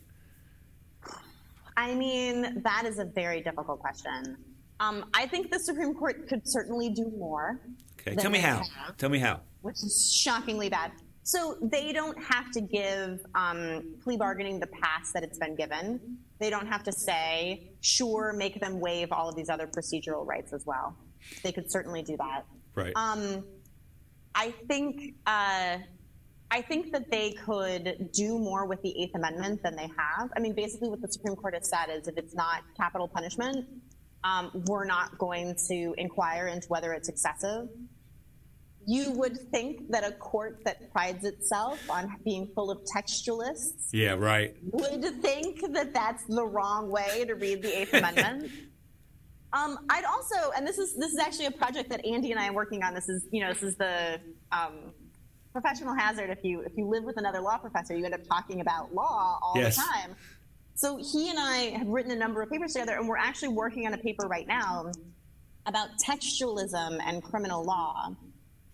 [1.80, 4.36] I mean, that is a very difficult question.
[4.82, 7.62] Um, I think the Supreme Court could certainly do more.
[8.02, 8.58] Okay, tell me how.
[8.58, 9.40] Have, tell me how.
[9.62, 10.92] Which is shockingly bad.
[11.24, 16.18] So they don't have to give um, plea bargaining the pass that it's been given.
[16.40, 20.52] They don't have to say, sure, make them waive all of these other procedural rights
[20.52, 20.98] as well.
[21.44, 22.46] They could certainly do that.
[22.76, 22.92] Right.
[22.98, 23.46] Um,
[24.36, 25.16] I think.
[25.26, 25.78] Uh,
[26.52, 30.32] I think that they could do more with the Eighth Amendment than they have.
[30.36, 33.68] I mean, basically, what the Supreme Court has said is if it's not capital punishment,
[34.24, 37.68] um, we're not going to inquire into whether it's excessive.
[38.86, 44.14] you would think that a court that prides itself on being full of textualists yeah
[44.14, 48.50] right would think that that's the wrong way to read the eighth amendment
[49.54, 52.48] um, i'd also and this is this is actually a project that andy and i
[52.48, 54.20] are working on this is you know this is the
[54.52, 54.94] um,
[55.52, 58.62] professional hazard if you if you live with another law professor you end up talking
[58.62, 59.76] about law all yes.
[59.76, 60.16] the time
[60.76, 63.88] so he and i have written a number of papers together and we're actually working
[63.88, 64.92] on a paper right now
[65.66, 68.16] about textualism and criminal law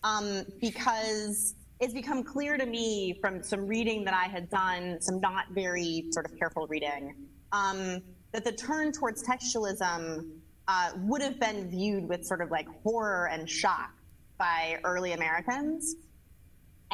[0.03, 5.19] um, because it's become clear to me from some reading that I had done, some
[5.19, 7.15] not very sort of careful reading,
[7.51, 10.29] um, that the turn towards textualism
[10.67, 13.91] uh, would have been viewed with sort of like horror and shock
[14.37, 15.95] by early Americans.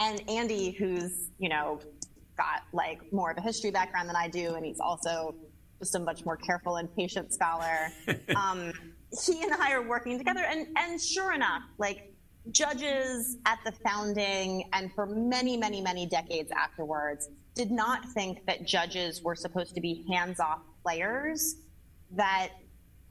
[0.02, 1.80] And Andy, who's, you know,
[2.36, 5.36] got like more of a history background than I do, and he's also
[5.78, 7.90] just a much more careful and patient scholar.
[8.36, 8.74] um,
[9.26, 12.16] he and I are working together, and and sure enough, like
[12.50, 18.66] judges at the founding and for many, many, many decades afterwards did not think that
[18.66, 21.58] judges were supposed to be hands off players
[22.16, 22.50] that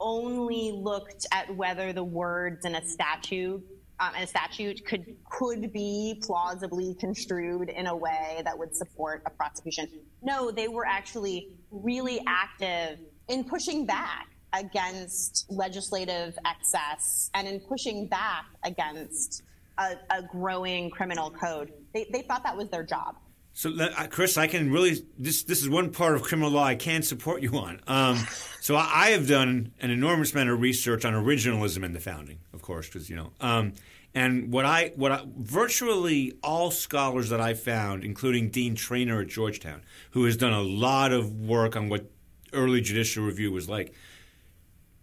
[0.01, 3.63] only looked at whether the words in a statute
[4.01, 9.21] um, in a statute could could be plausibly construed in a way that would support
[9.25, 9.87] a prosecution.
[10.23, 18.07] No, they were actually really active in pushing back against legislative excess and in pushing
[18.07, 19.43] back against
[19.77, 21.71] a, a growing criminal code.
[21.93, 23.15] They, they thought that was their job.
[23.53, 26.75] So, uh, Chris, I can really this this is one part of criminal law I
[26.75, 27.81] can support you on.
[27.85, 28.15] Um,
[28.61, 32.39] so, I, I, have done an enormous amount of research on originalism in the founding,
[32.53, 33.33] of course, because you know.
[33.39, 33.73] Um,
[34.13, 39.27] and what I what I, virtually all scholars that I found, including Dean Treanor at
[39.27, 42.09] Georgetown, who has done a lot of work on what
[42.53, 43.93] early judicial review was like,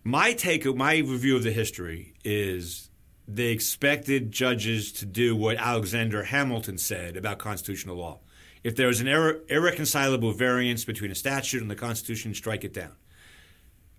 [0.05, 2.91] my take, my review of the history is
[3.27, 8.21] they expected judges to do what Alexander Hamilton said about constitutional law.
[8.65, 12.73] If there is an irre- irreconcilable variance between a statute and the Constitution, strike it
[12.73, 12.93] down.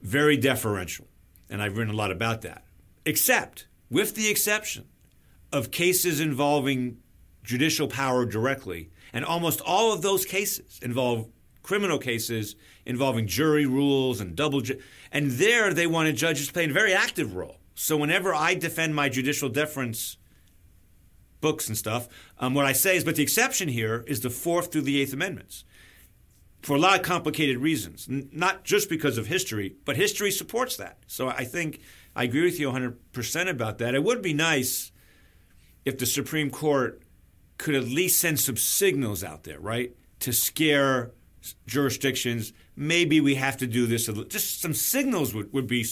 [0.02, 1.08] Very deferential.
[1.50, 2.65] And I've written a lot about that.
[3.06, 4.86] Except, with the exception
[5.51, 6.97] of cases involving
[7.43, 11.27] judicial power directly, and almost all of those cases involve
[11.63, 14.79] criminal cases involving jury rules and double ju-
[15.12, 17.57] and there they wanted judges to play a very active role.
[17.75, 20.17] So whenever I defend my judicial deference
[21.41, 22.07] books and stuff,
[22.39, 25.13] um, what I say is, but the exception here is the Fourth through the Eighth
[25.13, 25.63] Amendments
[26.62, 30.75] for a lot of complicated reasons, N- not just because of history, but history supports
[30.77, 30.97] that.
[31.07, 31.79] So I think
[32.15, 33.95] I agree with you 100% about that.
[33.95, 34.91] It would be nice
[35.86, 37.02] if the Supreme Court
[37.58, 41.12] could at least send some signals out there, right, to scare
[41.65, 44.08] jurisdictions, maybe we have to do this.
[44.28, 45.86] Just some signals would, would be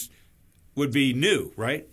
[0.74, 1.88] would be new, right?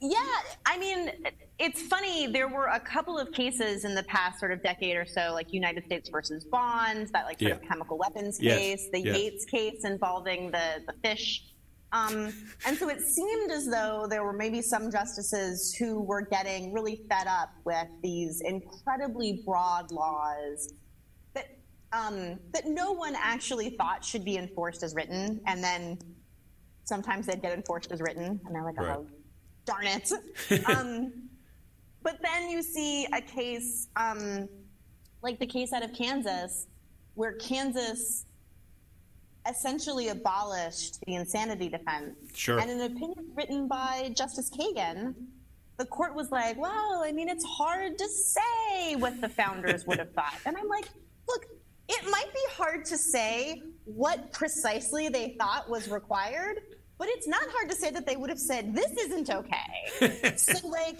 [0.00, 0.18] Yeah,
[0.66, 1.10] I mean,
[1.58, 2.26] it's funny.
[2.26, 5.52] There were a couple of cases in the past sort of decade or so, like
[5.52, 7.54] United States versus Bonds, that like sort yeah.
[7.56, 8.88] of chemical weapons case, yes.
[8.92, 9.16] the yes.
[9.16, 11.44] Yates case involving the the fish.
[11.92, 12.32] Um,
[12.66, 17.04] and so it seemed as though there were maybe some justices who were getting really
[17.08, 20.72] fed up with these incredibly broad laws
[21.92, 25.98] um, that no one actually thought should be enforced as written, and then
[26.84, 28.96] sometimes they'd get enforced as written, and they're like, right.
[28.96, 29.06] oh,
[29.64, 30.10] darn it.
[30.66, 31.12] um,
[32.02, 34.48] but then you see a case um,
[35.22, 36.66] like the case out of Kansas,
[37.14, 38.26] where Kansas
[39.48, 42.16] essentially abolished the insanity defense.
[42.34, 42.58] Sure.
[42.58, 45.14] And an opinion written by Justice Kagan,
[45.78, 49.98] the court was like, well, I mean, it's hard to say what the founders would
[49.98, 50.36] have thought.
[50.46, 50.88] And I'm like,
[51.28, 51.46] look,
[51.88, 56.60] it might be hard to say what precisely they thought was required,
[56.98, 60.36] but it's not hard to say that they would have said, this isn't okay.
[60.36, 60.98] so, like,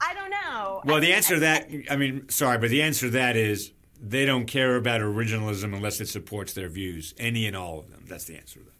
[0.00, 0.82] I don't know.
[0.84, 3.72] Well, I the answer to that, I mean, sorry, but the answer to that is
[4.00, 8.04] they don't care about originalism unless it supports their views, any and all of them.
[8.08, 8.72] That's the answer to that.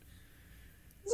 [1.07, 1.13] Yeah,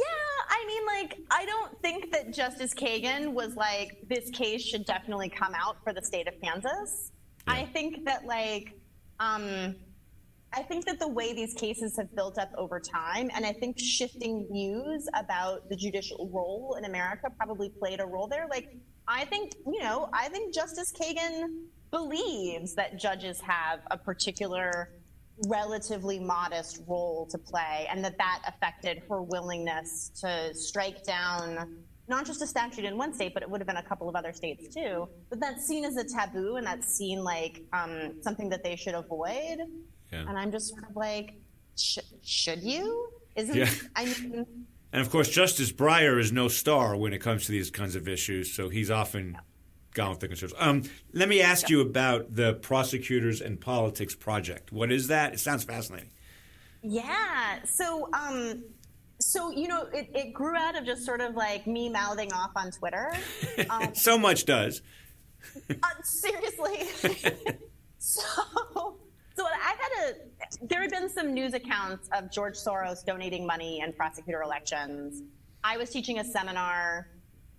[0.49, 5.29] I mean, like, I don't think that Justice Kagan was like, this case should definitely
[5.29, 7.11] come out for the state of Kansas.
[7.47, 7.53] Yeah.
[7.53, 8.73] I think that, like,
[9.19, 9.75] um,
[10.55, 13.79] I think that the way these cases have built up over time, and I think
[13.79, 18.47] shifting views about the judicial role in America probably played a role there.
[18.49, 18.75] Like,
[19.07, 21.47] I think, you know, I think Justice Kagan
[21.93, 24.89] believes that judges have a particular
[25.47, 31.77] relatively modest role to play and that that affected her willingness to strike down
[32.09, 34.15] not just a statute in one state, but it would have been a couple of
[34.15, 35.07] other states too.
[35.29, 38.95] But that's seen as a taboo and that's seen like um, something that they should
[38.95, 39.59] avoid.
[40.11, 40.25] Yeah.
[40.27, 41.35] And I'm just sort of like,
[41.77, 43.07] sh- should you?
[43.35, 43.69] Isn't yeah.
[43.95, 44.45] I mean.
[44.91, 48.07] And of course, Justice Breyer is no star when it comes to these kinds of
[48.07, 49.37] issues, so he's often
[49.93, 50.61] gone with the conservatives.
[50.61, 54.71] Um, let me ask you about the Prosecutors and Politics Project.
[54.71, 55.33] What is that?
[55.33, 56.09] It sounds fascinating.
[56.81, 57.63] Yeah.
[57.65, 58.63] So, um,
[59.19, 62.51] so you know, it, it grew out of just sort of like me mouthing off
[62.55, 63.13] on Twitter.
[63.69, 64.81] Um, so much does.
[65.69, 66.87] uh, seriously.
[67.99, 68.21] so,
[69.35, 70.65] so I had a.
[70.65, 75.21] There had been some news accounts of George Soros donating money in prosecutor elections.
[75.63, 77.07] I was teaching a seminar.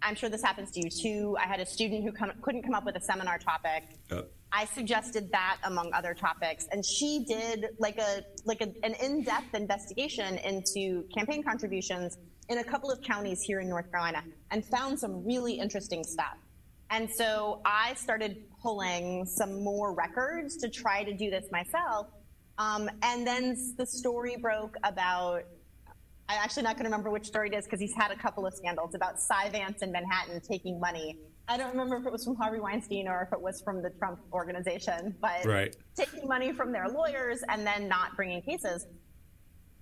[0.02, 1.36] I'm sure this happens to you too.
[1.40, 3.84] I had a student who come, couldn't come up with a seminar topic.
[4.10, 4.22] Uh.
[4.52, 9.52] I suggested that among other topics, and she did like a like a, an in-depth
[9.54, 15.00] investigation into campaign contributions in a couple of counties here in North Carolina, and found
[15.00, 16.36] some really interesting stuff.
[16.90, 22.06] And so I started pulling some more records to try to do this myself.
[22.56, 25.42] Um, and then the story broke about
[26.28, 28.46] I'm actually not going to remember which story it is because he's had a couple
[28.46, 32.24] of scandals about Cy Vance in Manhattan taking money I don't remember if it was
[32.24, 35.76] from Harvey Weinstein or if it was from the Trump organization, but right.
[35.94, 38.86] taking money from their lawyers and then not bringing cases.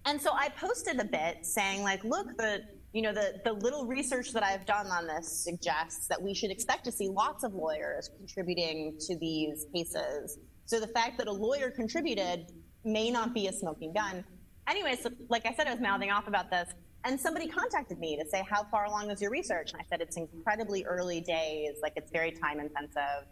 [0.05, 3.87] And so I posted a bit saying, like, look, the you know the the little
[3.87, 7.55] research that I've done on this suggests that we should expect to see lots of
[7.55, 10.39] lawyers contributing to these cases.
[10.67, 12.51] So the fact that a lawyer contributed
[12.85, 14.25] may not be a smoking gun.
[14.69, 16.69] Anyway, so like I said, I was mouthing off about this.
[17.05, 19.73] And somebody contacted me to say, How far along is your research?
[19.73, 23.27] And I said, It's incredibly early days, like it's very time intensive.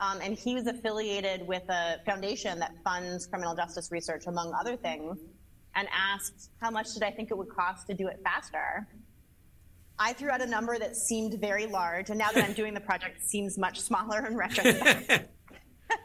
[0.00, 4.76] Um, and he was affiliated with a foundation that funds criminal justice research, among other
[4.76, 5.18] things,
[5.76, 8.88] and asked, How much did I think it would cost to do it faster?
[9.98, 12.80] I threw out a number that seemed very large, and now that I'm doing the
[12.80, 15.28] project, seems much smaller in retrospect.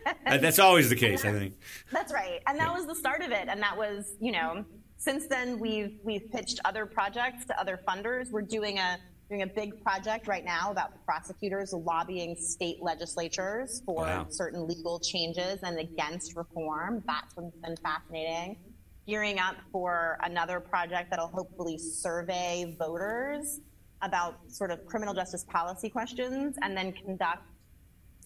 [0.26, 1.54] Uh, that's always the case, I think.
[1.90, 2.42] That's right.
[2.48, 2.76] And that yeah.
[2.76, 3.48] was the start of it.
[3.48, 4.66] And that was, you know,
[4.98, 8.30] since then, we've we've pitched other projects to other funders.
[8.30, 8.98] We're doing a
[9.30, 14.26] doing a big project right now about prosecutors lobbying state legislatures for wow.
[14.30, 17.04] certain legal changes and against reform.
[17.06, 18.58] That's been fascinating.
[19.06, 23.60] Gearing up for another project that'll hopefully survey voters
[24.02, 27.44] about sort of criminal justice policy questions and then conduct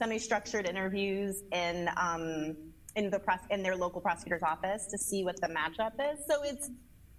[0.02, 2.56] semi-structured interviews in um,
[2.96, 6.26] in the press in their local prosecutor's office to see what the matchup is.
[6.28, 6.70] So it's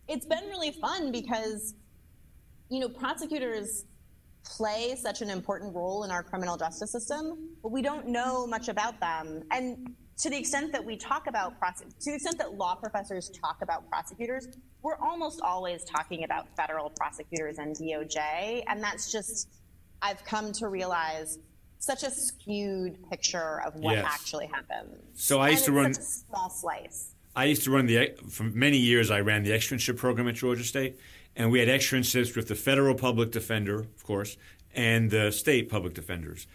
[0.08, 1.74] it's been really fun because
[2.68, 3.84] you know prosecutors
[4.44, 8.66] play such an important role in our criminal justice system, but we don't know much
[8.68, 9.44] about them.
[9.52, 13.58] And to the extent that we talk about to the extent that law professors talk
[13.62, 14.48] about prosecutors,
[14.82, 19.48] we're almost always talking about federal prosecutors and DOJ, and that's just
[20.02, 21.38] I've come to realize
[21.82, 24.06] such a skewed picture of what yes.
[24.06, 24.94] actually happens.
[25.14, 27.14] So I used to run small slice.
[27.34, 29.10] I used to run the for many years.
[29.10, 30.96] I ran the externship program at Georgia State,
[31.34, 34.36] and we had externships with the federal public defender, of course,
[34.72, 36.46] and the state public defenders,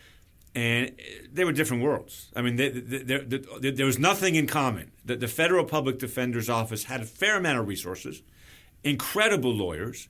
[0.55, 0.93] and
[1.29, 2.31] they were different worlds.
[2.33, 4.91] I mean, they, they, they, there was nothing in common.
[5.03, 8.21] The, the federal public defender's office had a fair amount of resources,
[8.81, 10.07] incredible lawyers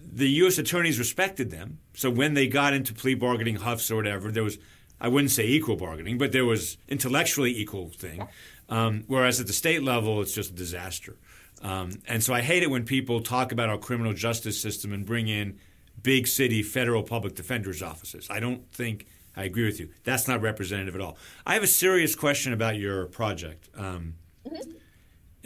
[0.00, 0.58] the U.S.
[0.58, 1.78] attorneys respected them.
[1.94, 4.58] So when they got into plea bargaining huffs or whatever, there was,
[5.00, 8.26] I wouldn't say equal bargaining, but there was intellectually equal thing.
[8.68, 11.16] Um, whereas at the state level, it's just a disaster.
[11.62, 15.04] Um, and so I hate it when people talk about our criminal justice system and
[15.04, 15.58] bring in
[16.02, 18.28] big city federal public defenders' offices.
[18.30, 19.06] I don't think
[19.36, 19.90] I agree with you.
[20.04, 21.16] That's not representative at all.
[21.46, 23.68] I have a serious question about your project.
[23.76, 24.14] Um,
[24.46, 24.77] mm-hmm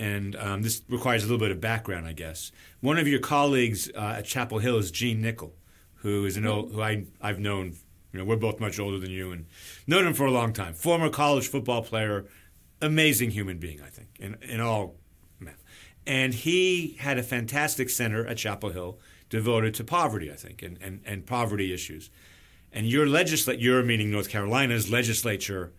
[0.02, 2.50] and um, this requires a little bit of background, I guess.
[2.80, 5.54] One of your colleagues uh, at Chapel Hill is Gene Nichol,
[5.96, 7.76] who is an old, who I I've known.
[8.12, 9.46] You know, we're both much older than you, and
[9.86, 10.74] known him for a long time.
[10.74, 12.26] Former college football player,
[12.80, 14.96] amazing human being, I think, in in all.
[16.04, 18.98] And he had a fantastic center at Chapel Hill
[19.30, 22.10] devoted to poverty, I think, and, and, and poverty issues.
[22.72, 25.72] And your legislature, your meaning North Carolina's legislature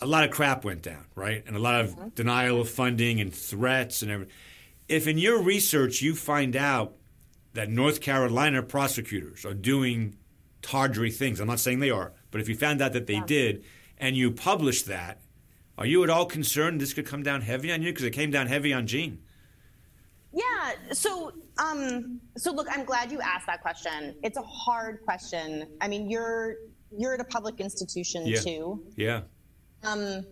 [0.00, 1.42] a lot of crap went down, right?
[1.46, 2.08] And a lot of mm-hmm.
[2.10, 4.34] denial of funding and threats and everything.
[4.88, 6.94] If in your research you find out
[7.54, 10.16] that North Carolina prosecutors are doing
[10.60, 13.26] tawdry things, I'm not saying they are, but if you found out that they yeah.
[13.26, 13.64] did
[13.98, 15.20] and you publish that,
[15.78, 17.90] are you at all concerned this could come down heavy on you?
[17.92, 19.18] Because it came down heavy on Gene.
[20.32, 20.72] Yeah.
[20.92, 24.14] So, um, so look, I'm glad you asked that question.
[24.22, 25.66] It's a hard question.
[25.80, 26.56] I mean, you're
[26.96, 28.40] you're at a public institution yeah.
[28.40, 28.84] too.
[28.96, 29.22] Yeah.
[29.84, 30.24] Um,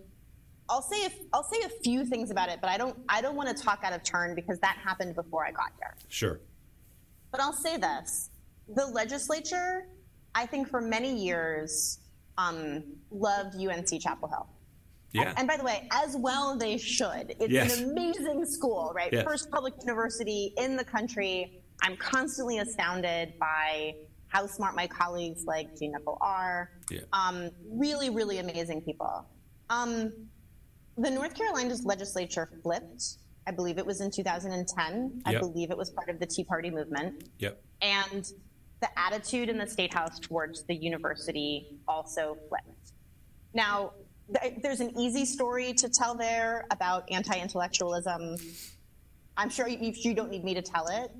[0.69, 3.35] I'll say a, I'll say a few things about it, but I don't I don't
[3.35, 5.97] want to talk out of turn because that happened before I got here.
[6.09, 6.41] Sure.
[7.33, 8.31] But I'll say this:
[8.69, 9.89] the legislature,
[10.35, 11.99] I think, for many years,
[12.39, 14.47] um, loved UNC Chapel Hill.
[15.13, 15.31] Yeah.
[15.31, 17.35] And, and, by the way, as well they should.
[17.41, 17.81] It's yes.
[17.81, 19.13] an amazing school, right?
[19.13, 19.25] Yes.
[19.25, 21.61] First public university in the country.
[21.83, 23.95] I'm constantly astounded by
[24.29, 26.71] how smart my colleagues like Gene Nichol are.
[26.91, 27.01] Yeah.
[27.13, 29.27] Um, really, really amazing people.
[29.71, 30.13] Um,
[30.99, 33.05] the North Carolina legislature flipped.
[33.47, 35.23] I believe it was in 2010.
[35.25, 37.31] I believe it was part of the Tea Party movement.
[37.39, 37.63] Yep.
[37.81, 38.31] And
[38.81, 42.93] the attitude in the state house towards the university also flipped.
[43.55, 43.93] Now,
[44.41, 48.37] th- there's an easy story to tell there about anti intellectualism.
[49.37, 51.11] I'm sure you, you don't need me to tell it.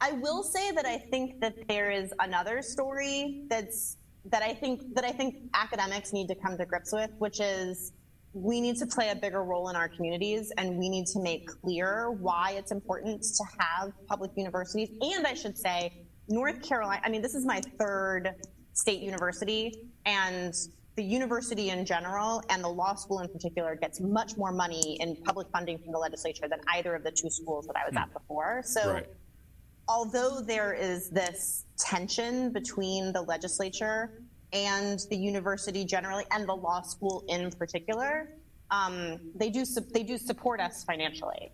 [0.00, 3.97] I will say that I think that there is another story that's
[4.30, 7.92] that I think that I think academics need to come to grips with, which is
[8.32, 11.48] we need to play a bigger role in our communities and we need to make
[11.62, 14.90] clear why it's important to have public universities.
[15.00, 18.34] And I should say, North Carolina, I mean, this is my third
[18.74, 20.54] state university, and
[20.94, 25.16] the university in general and the law school in particular gets much more money in
[25.24, 27.98] public funding from the legislature than either of the two schools that I was hmm.
[27.98, 28.62] at before.
[28.64, 29.06] So Right.
[29.88, 34.22] Although there is this tension between the legislature
[34.52, 38.28] and the university generally, and the law school in particular,
[38.70, 39.64] um, they do
[39.94, 41.50] they do support us financially.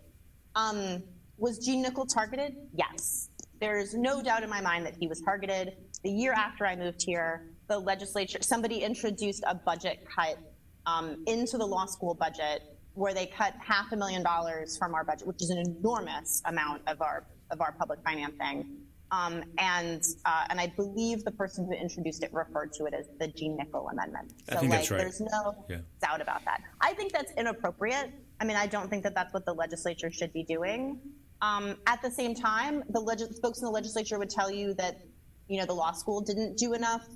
[0.56, 1.02] Um,
[1.36, 2.56] was Gene Nichol targeted?
[2.74, 3.30] Yes.
[3.60, 5.76] There's no doubt in my mind that he was targeted.
[6.02, 10.38] The year after I moved here, the legislature, somebody introduced a budget cut
[10.86, 12.62] um, into the law school budget
[12.94, 16.82] where they cut half a million dollars from our budget, which is an enormous amount
[16.86, 18.66] of our of our public financing.
[19.10, 23.06] Um, and uh, and I believe the person who introduced it referred to it as
[23.20, 24.32] the Gene Nichol Amendment.
[24.48, 24.98] I So think like, that's right.
[24.98, 25.78] there's no Yeah.
[26.02, 26.62] doubt about that.
[26.80, 28.10] I think that's inappropriate.
[28.40, 30.98] I mean, I don't think that that's what the legislature should be doing.
[31.42, 35.00] Um, at the same time, the legis- folks in the legislature would tell you that,
[35.48, 37.06] you know, the law school didn't do enough,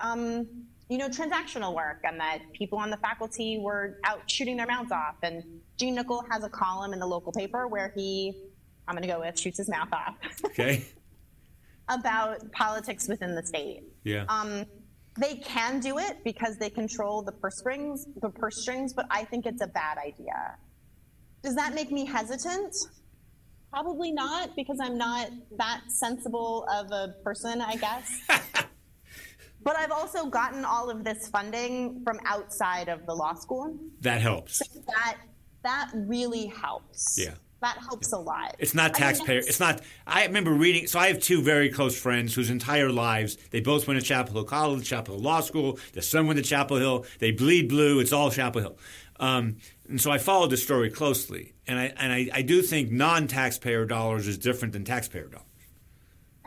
[0.00, 0.46] um,
[0.88, 4.92] you know, transactional work, and that people on the faculty were out shooting their mouths
[4.92, 5.16] off.
[5.22, 5.42] And
[5.78, 8.34] Gene Nichol has a column in the local paper where he,
[8.90, 10.16] I'm going to go with, shoots his mouth off
[10.46, 10.84] Okay.
[11.88, 13.82] about politics within the state.
[14.04, 14.24] Yeah.
[14.28, 14.64] Um,
[15.18, 19.24] they can do it because they control the purse strings, the purse strings, but I
[19.24, 20.56] think it's a bad idea.
[21.42, 22.74] Does that make me hesitant?
[23.72, 28.10] Probably not, because I'm not that sensible of a person, I guess.
[29.62, 33.76] but I've also gotten all of this funding from outside of the law school.
[34.00, 34.58] that helps.
[34.86, 35.18] That
[35.62, 37.16] that really helps.
[37.18, 37.34] Yeah.
[37.60, 38.56] That helps a lot.
[38.58, 39.40] It's not taxpayer.
[39.40, 39.82] It's not.
[40.06, 40.86] I remember reading.
[40.86, 44.32] So I have two very close friends whose entire lives they both went to Chapel
[44.32, 45.78] Hill College, Chapel Hill Law School.
[45.92, 47.04] Their son went to Chapel Hill.
[47.18, 48.00] They bleed blue.
[48.00, 48.78] It's all Chapel Hill.
[49.18, 49.56] Um,
[49.88, 53.84] and so I followed the story closely, and I and I, I do think non-taxpayer
[53.84, 55.46] dollars is different than taxpayer dollars.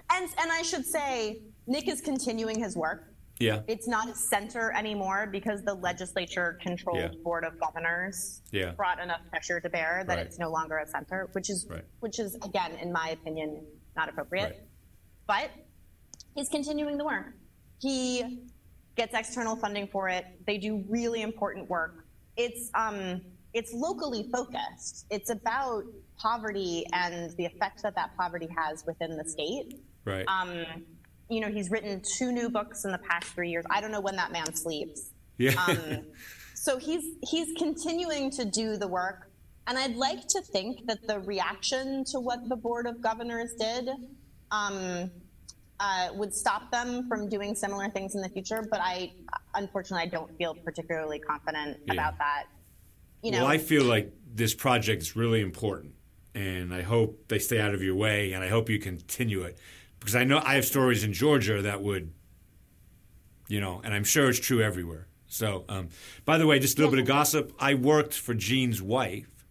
[0.09, 3.12] And and I should say, Nick is continuing his work.
[3.39, 3.61] Yeah.
[3.67, 7.07] It's not a center anymore because the legislature controlled Yeah.
[7.23, 8.71] board of governors Yeah.
[8.71, 10.25] brought enough pressure to bear that Right.
[10.25, 11.83] it's no longer a center, which is Right.
[11.99, 13.65] which is again, in my opinion,
[13.95, 14.67] not appropriate.
[15.27, 15.49] Right.
[15.51, 15.51] But
[16.35, 17.33] he's continuing the work.
[17.79, 18.43] He
[18.95, 20.25] gets external funding for it.
[20.45, 22.05] They do really important work.
[22.37, 23.21] It's um
[23.53, 25.05] it's locally focused.
[25.11, 25.83] It's about
[26.17, 29.79] poverty and the effect that that poverty has within the state.
[30.05, 30.25] Right.
[30.27, 30.65] Um,
[31.33, 33.65] you know, he's written two new books in the past three years.
[33.69, 35.09] I don't know when that man sleeps.
[35.37, 35.53] yeah.
[35.67, 36.05] Um,
[36.53, 39.29] so he's he's continuing to do the work,
[39.67, 43.89] and I'd like to think that the reaction to what the board of governors did
[44.51, 45.11] um,
[45.79, 48.65] uh, would stop them from doing similar things in the future.
[48.69, 49.11] But I,
[49.55, 51.93] unfortunately, I don't feel particularly confident Yeah.
[51.93, 52.45] about that.
[53.23, 55.93] You know, well, I feel like this project is really important,
[56.35, 59.57] and I hope they stay out of your way, and I hope you continue it
[60.03, 62.11] because I know I have stories in Georgia that would,
[63.47, 65.07] you know, and I'm sure it's true everywhere.
[65.27, 65.87] So, um,
[66.25, 67.53] by the way, just a little bit of gossip.
[67.57, 69.45] I worked for Gene's wife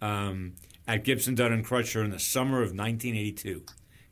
[0.00, 0.54] um,
[0.88, 3.62] at Gibson Dunn and Crutcher in the summer of 1982.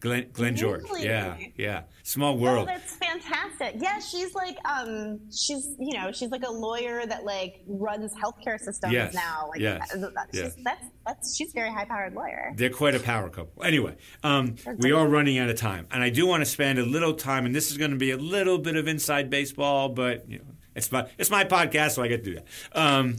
[0.00, 0.82] Glenn, Glenn George.
[0.84, 1.04] Really?
[1.04, 1.82] Yeah, yeah.
[2.02, 2.68] Small Oh, world.
[2.68, 3.74] that's fantastic.
[3.78, 8.58] Yeah, she's like, um, she's you know, she's like a lawyer that like runs healthcare
[8.58, 9.48] systems Yes, now.
[9.50, 10.54] Like, yes, uh, that- yes.
[10.54, 12.52] she's, that's that's she's a very high powered lawyer.
[12.56, 13.62] They're quite a power couple.
[13.62, 16.84] Anyway, um, we are running out of time, and I do want to spend a
[16.84, 20.28] little time, and this is going to be a little bit of inside baseball, but
[20.28, 20.44] you know,
[20.74, 22.46] it's my it's my podcast, so I get to do that.
[22.72, 23.16] Um,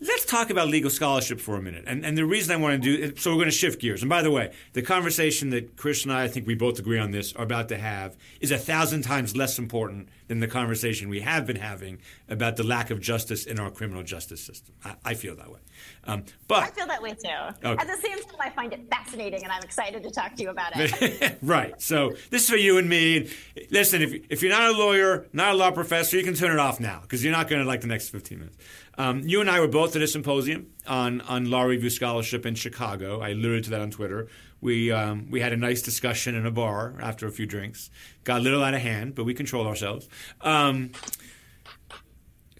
[0.00, 2.96] let's talk about legal scholarship for a minute, and and the reason I want to
[2.96, 4.02] do so we're going to shift gears.
[4.02, 6.98] And by the way, the conversation that Chris and I, I think we both agree
[6.98, 11.08] on this, are about to have is a thousand times less important than the conversation
[11.08, 11.98] we have been having
[12.28, 14.74] about the lack of justice in our criminal justice system.
[14.84, 15.60] I, I feel that way,
[16.04, 17.28] um, but I feel that way too.
[17.64, 17.80] Okay.
[17.80, 20.50] At the same time, I find it fascinating, and I'm excited to talk to you
[20.50, 21.38] about it.
[21.42, 21.80] right.
[21.80, 23.30] So this is for you and me.
[23.70, 26.58] Listen, if, if you're not a lawyer, not a law professor, you can turn it
[26.58, 28.56] off now because you're not going to like the next 15 minutes.
[28.98, 32.54] Um, you and I were both at a symposium on, on law review scholarship in
[32.54, 33.20] Chicago.
[33.20, 34.28] I alluded to that on Twitter.
[34.60, 37.90] We um, we had a nice discussion in a bar after a few drinks.
[38.24, 40.06] Got a little out of hand, but we controlled ourselves.
[40.42, 40.90] Um,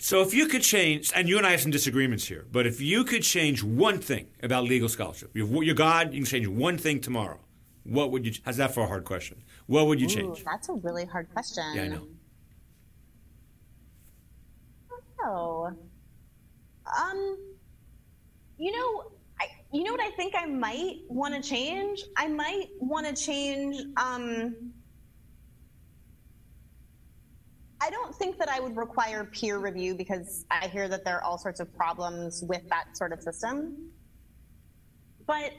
[0.00, 2.80] so if you could change, and you and I have some disagreements here, but if
[2.80, 7.00] you could change one thing about legal scholarship, you're God, you can change one thing
[7.00, 7.38] tomorrow.
[7.84, 8.32] What would you?
[8.44, 9.42] How's that for a hard question?
[9.66, 10.44] What would you Ooh, change?
[10.44, 11.64] That's a really hard question.
[11.74, 12.06] Yeah, I know.
[15.22, 15.70] Oh.
[16.86, 17.38] Um,
[18.58, 22.02] you know, I, you know what I think I might want to change?
[22.16, 24.72] I might want to change, um,
[27.82, 31.22] I don't think that I would require peer review because I hear that there are
[31.22, 33.90] all sorts of problems with that sort of system.
[35.26, 35.52] But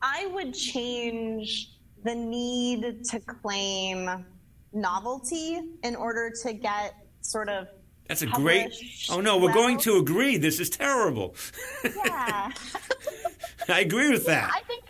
[0.00, 1.72] I would change
[2.02, 4.24] the need to claim
[4.72, 7.66] novelty in order to get sort of
[8.08, 8.72] That's a great.
[9.10, 10.38] Oh no, we're going to agree.
[10.38, 11.34] This is terrible.
[11.84, 12.52] yeah.
[13.68, 14.50] I agree with that.
[14.54, 14.84] I think,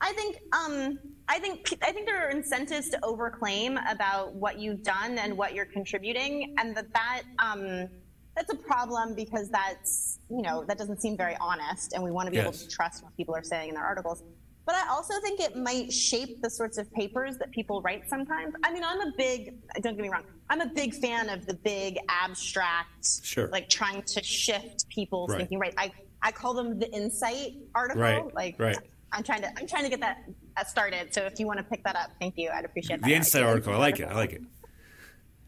[0.00, 0.98] I think, um,
[1.30, 5.54] I think, I think there are incentives to overclaim about what you've done and what
[5.54, 7.88] you're contributing, and that that um,
[8.36, 12.26] that's a problem because that's you know that doesn't seem very honest, and we want
[12.26, 14.24] to be able to trust what people are saying in their articles.
[14.66, 18.54] But I also think it might shape the sorts of papers that people write sometimes.
[18.64, 21.54] I mean, I'm a big, don't get me wrong, I'm a big fan of the
[21.54, 23.48] big abstract, Sure.
[23.48, 25.38] like trying to shift people's Right.
[25.38, 25.58] thinking.
[25.58, 25.74] Right.
[25.78, 25.90] I,
[26.22, 28.02] I call them the insight article.
[28.02, 28.78] Right, Like, right.
[29.12, 30.18] I'm trying to, I'm trying to get that
[30.64, 31.12] started.
[31.14, 32.50] So if you want to pick that up, thank you.
[32.50, 33.06] I'd appreciate that.
[33.06, 33.72] The Insight article.
[33.72, 34.08] I like it.
[34.08, 34.42] I like it.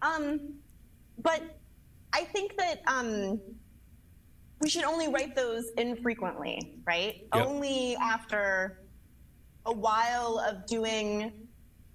[0.03, 0.55] Um,
[1.19, 1.43] but
[2.13, 3.41] I think that um,
[4.61, 7.27] we should only write those infrequently, right?
[7.35, 7.47] Yep.
[7.47, 8.79] Only after
[9.67, 11.33] a while of doing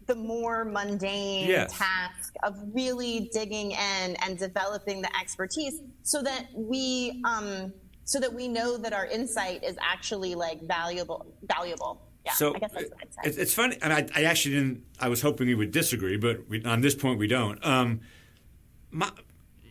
[0.08, 1.78] the more mundane Yes.
[1.78, 7.74] task of really digging in and developing the expertise so that we um,
[8.06, 12.60] so that we know that our insight is actually like valuable valuable yeah so i
[12.60, 13.78] guess that's what i'd say it's, funny.
[13.82, 14.84] And I, I actually didn't.
[15.00, 17.64] I was hoping we would disagree, but we, on this point we don't.
[17.66, 18.02] Um,
[18.92, 19.12] my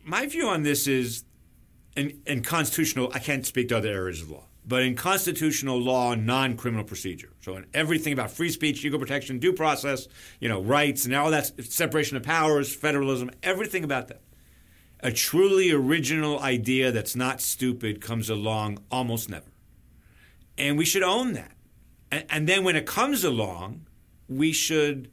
[0.04, 1.24] my view on this is,
[1.96, 6.14] in, in constitutional, I can't speak to other areas of law, but in constitutional law,
[6.14, 7.32] non-criminal procedure.
[7.40, 10.06] So in everything about free speech, equal protection, due process,
[10.38, 14.20] you know, rights, and all that separation of powers, federalism, everything about that.
[15.00, 19.50] A truly original idea that's not stupid comes along almost never.
[20.56, 21.55] And we should own that.
[22.10, 23.86] And, and then when it comes along,
[24.28, 25.10] we should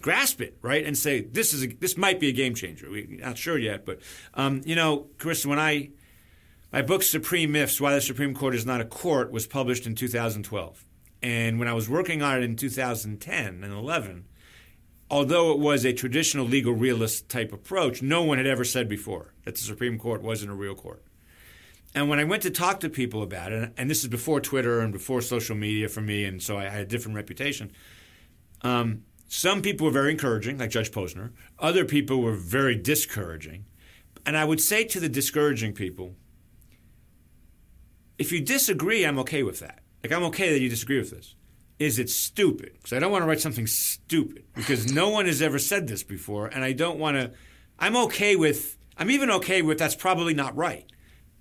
[0.00, 2.90] grasp it, right, and say this is a, this might be a game changer.
[2.90, 4.00] We're not sure yet, but
[4.34, 5.90] um, you know, Carissa, when I
[6.72, 9.94] my book Supreme Myths: Why the Supreme Court is Not a Court was published in
[9.94, 10.84] 2012,
[11.22, 14.26] and when I was working on it in 2010 and 11,
[15.10, 19.34] although it was a traditional legal realist type approach, no one had ever said before
[19.44, 21.02] that the Supreme Court wasn't a real court.
[21.94, 24.80] And when I went to talk to people about it, and this is before Twitter
[24.80, 27.72] and before social media for me, and so I had a different reputation.
[28.62, 31.32] Um, some people were very encouraging, like Judge Posner.
[31.58, 33.64] Other people were very discouraging.
[34.26, 36.14] And I would say to the discouraging people,
[38.18, 39.80] if you disagree, I'm okay with that.
[40.02, 41.34] Like, I'm okay that you disagree with this.
[41.78, 42.72] Is it stupid?
[42.74, 46.02] Because I don't want to write something stupid because no one has ever said this
[46.02, 47.30] before, and I don't want to.
[47.78, 48.76] I'm okay with.
[48.96, 50.90] I'm even okay with that's probably not right.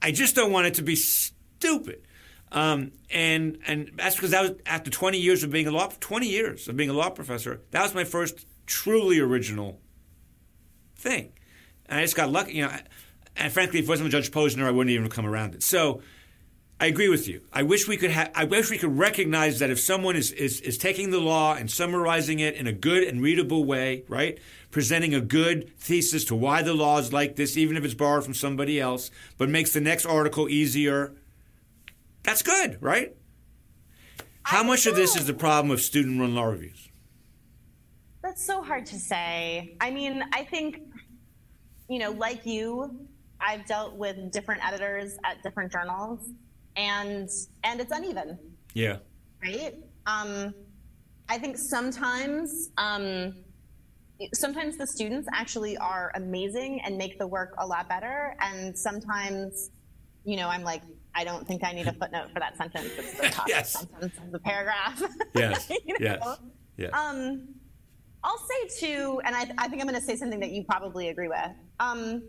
[0.02, 2.04] I just don't want it to be stupid.
[2.52, 6.28] Um, and and that's because that was after 20 years of being a law 20
[6.28, 7.62] years of being a law professor.
[7.72, 9.82] That was my first truly original
[10.96, 11.34] thing,
[11.88, 12.54] and I just got lucky.
[12.54, 12.72] You know,
[13.36, 15.64] and frankly, if it wasn't Judge Posner, I wouldn't even have come around it.
[15.64, 16.02] So.
[16.80, 17.42] I agree with you.
[17.52, 18.32] I wish we could have.
[18.36, 21.72] I wish we could recognize that if someone is, is is taking the law and
[21.72, 24.38] summarizing it in a good and readable way, right,
[24.70, 28.24] presenting a good thesis to why the law is like this, even if it's borrowed
[28.24, 29.10] from somebody else,
[29.40, 31.16] but makes the next article easier.
[32.22, 33.16] That's good, right?
[34.44, 36.90] How much of this is the problem of student-run law reviews?
[38.22, 39.76] That's so hard to say.
[39.82, 40.82] I mean, I think,
[41.90, 43.08] you know, like you,
[43.40, 46.20] I've dealt with different editors at different journals,
[46.78, 47.30] and
[47.64, 48.38] and it's uneven,
[48.74, 48.98] Yeah.
[49.44, 49.76] right?
[50.06, 50.54] Um,
[51.30, 53.36] I think sometimes, um,
[54.34, 59.72] sometimes the students actually are amazing and make the work a lot better, and sometimes,
[60.24, 60.82] you know, I'm like,
[61.14, 62.92] I don't think I need a footnote for that sentence.
[62.98, 63.74] It's the top Yes.
[63.74, 65.02] sentence of the paragraph.
[65.36, 65.70] Yes.
[65.86, 65.98] You know?
[66.00, 66.38] Yes.
[66.78, 66.92] Yes.
[66.94, 67.48] Um,
[68.24, 71.10] I'll say too, and I, I think I'm going to say something that you probably
[71.10, 71.52] agree with.
[71.80, 72.24] Um,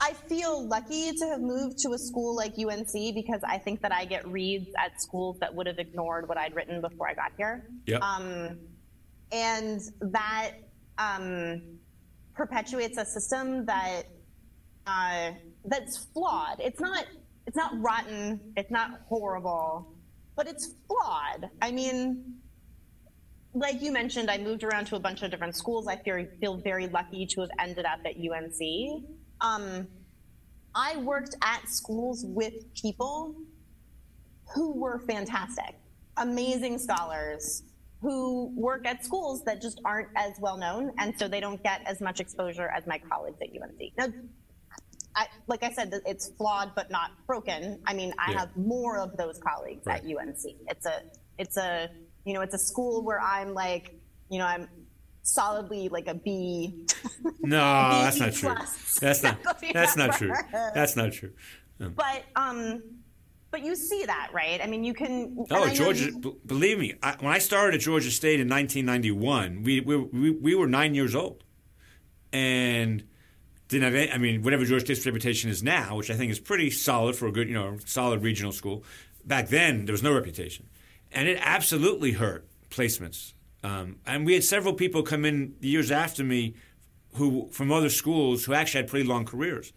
[0.00, 3.92] I feel lucky to have moved to a school like UNC because I think that
[3.92, 7.32] I get reads at schools that would have ignored what I'd written before I got
[7.36, 7.68] here.
[7.86, 8.02] Yep.
[8.02, 8.58] Um,
[9.32, 10.52] and that
[10.98, 11.62] um,
[12.34, 14.02] perpetuates a system that
[14.86, 15.30] uh,
[15.64, 16.60] that's flawed.
[16.60, 17.06] It's not
[17.46, 18.40] it's not rotten.
[18.56, 19.94] It's not horrible.
[20.36, 21.48] but it's flawed.
[21.62, 22.36] I mean,
[23.54, 25.86] like you mentioned, I moved around to a bunch of different schools.
[25.88, 29.02] I feel, feel very lucky to have ended up at UNC.
[29.40, 29.86] Um,
[30.74, 33.34] I worked at schools with people
[34.54, 35.74] who were fantastic,
[36.16, 37.62] amazing scholars
[38.02, 41.80] who work at schools that just aren't as well known, and so they don't get
[41.86, 43.92] as much exposure as my colleagues at UNC.
[43.96, 44.06] Now,
[45.16, 47.80] I, like I said, it's flawed but not broken.
[47.86, 48.40] I mean, I Yeah.
[48.40, 50.02] have more of those colleagues Right.
[50.04, 50.56] at UNC.
[50.68, 51.02] It's a,
[51.38, 51.88] it's a,
[52.26, 53.94] you know, it's a school where I'm like,
[54.28, 54.68] you know, I'm
[55.26, 56.86] solidly like a B.
[57.40, 57.58] No,
[57.90, 58.54] that's not true.
[59.00, 59.36] That's not.
[59.72, 60.32] That's not true.
[60.74, 61.32] That's not true.
[61.78, 62.82] But um,
[63.50, 64.60] but you see that, right?
[64.62, 65.44] I mean, you can.
[65.50, 66.06] Oh, Georgia!
[66.06, 69.96] you- b- believe me, I, when I started at Georgia State in 1991, we we,
[69.96, 71.44] we we were nine years old,
[72.32, 73.04] and
[73.68, 76.38] didn't have any, I mean, whatever Georgia State's reputation is now, which I think is
[76.38, 78.84] pretty solid for a good, you know, solid regional school.
[79.24, 80.68] Back then, there was no reputation,
[81.12, 83.32] and it absolutely hurt placements.
[83.62, 86.54] Um, and we had several people come in years after me,
[87.14, 89.72] who from other schools who actually had pretty long careers,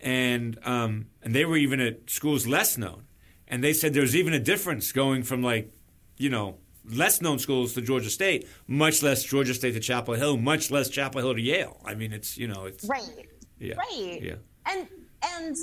[0.00, 3.04] and um, and they were even at schools less known,
[3.48, 5.72] and they said there was even a difference going from like,
[6.16, 10.36] you know, less known schools to Georgia State, much less Georgia State to Chapel Hill,
[10.36, 11.80] much less Chapel Hill to Yale.
[11.84, 13.26] I mean, it's you know, it's right.
[13.58, 13.76] Yeah.
[13.76, 14.20] Right.
[14.20, 14.34] Yeah.
[14.66, 14.88] And
[15.24, 15.56] and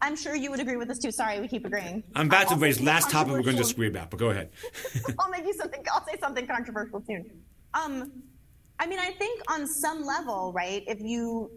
[0.00, 1.10] I'm sure you would agree with this too.
[1.10, 2.02] Sorry, we keep agreeing.
[2.14, 4.30] I'm about to I'll raise say last topic we're going to disagree about, but go
[4.30, 4.50] ahead.
[5.18, 5.84] I'll make you something.
[5.92, 7.30] I'll say something controversial soon.
[7.74, 8.12] Um,
[8.78, 10.82] I mean, I think on some level, right?
[10.86, 11.50] If you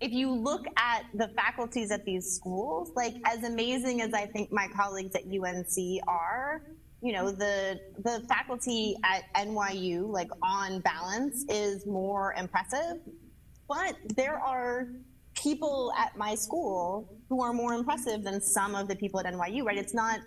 [0.00, 4.52] if you look at the faculties at these schools, like as amazing as I think
[4.52, 6.62] my colleagues at UNC are,
[7.00, 13.00] you know, the the faculty at NYU, like on balance, is more impressive.
[13.68, 14.88] But there are
[15.44, 19.62] people at my school who are more impressive than some of the people at NYU,
[19.64, 19.78] right?
[19.78, 20.20] It's not.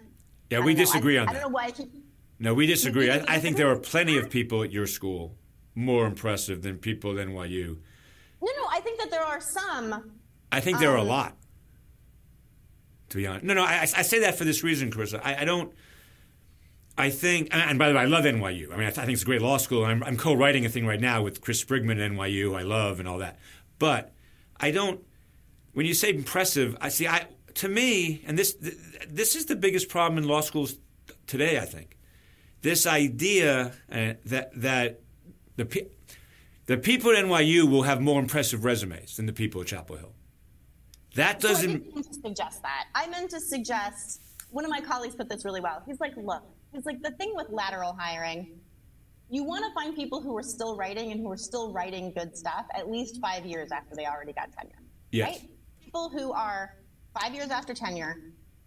[0.50, 1.92] Yeah, we know, disagree I, on I don't know why I keep.
[2.40, 3.10] No, we disagree.
[3.10, 5.36] I, I think there are plenty of people at your school
[5.74, 7.78] more impressive than people at NYU.
[8.42, 10.12] No, no, I think that there are some.
[10.52, 11.36] I think there are a Um, lot.
[13.10, 13.64] To be honest, no, no.
[13.64, 15.20] I, I say that for this reason, Carissa.
[15.24, 15.74] I, I don't.
[17.00, 18.74] I think, and, by the way, I love NYU.
[18.74, 19.86] I mean, I, th- I think it's a great law school.
[19.86, 23.00] I'm, I'm co-writing a thing right now with Chris Sprigman at NYU, who I love,
[23.00, 23.38] and all that.
[23.78, 24.14] But
[24.60, 25.02] I don't.
[25.74, 27.08] When you say impressive, I see.
[27.08, 28.56] I to me, and this
[29.10, 30.76] this is the biggest problem in law schools
[31.28, 31.60] today.
[31.60, 31.98] I think
[32.62, 35.02] this idea uh, that that
[35.56, 35.88] the pe-
[36.66, 40.14] the people at NYU will have more impressive resumes than the people at Chapel Hill.
[41.16, 41.72] That So I doesn't.
[41.72, 42.86] didn't mean to suggest that.
[42.96, 44.22] I meant to suggest.
[44.50, 45.84] One of my colleagues put this really well.
[45.86, 46.42] He's like, look,
[46.72, 48.58] he's like, the thing with lateral hiring,
[49.30, 52.36] you want to find people who are still writing and who are still writing good
[52.36, 54.80] stuff at least five years after they already got tenure.
[55.12, 55.28] Yes.
[55.28, 55.50] Right?
[55.84, 56.76] People who are
[57.20, 58.18] five years after tenure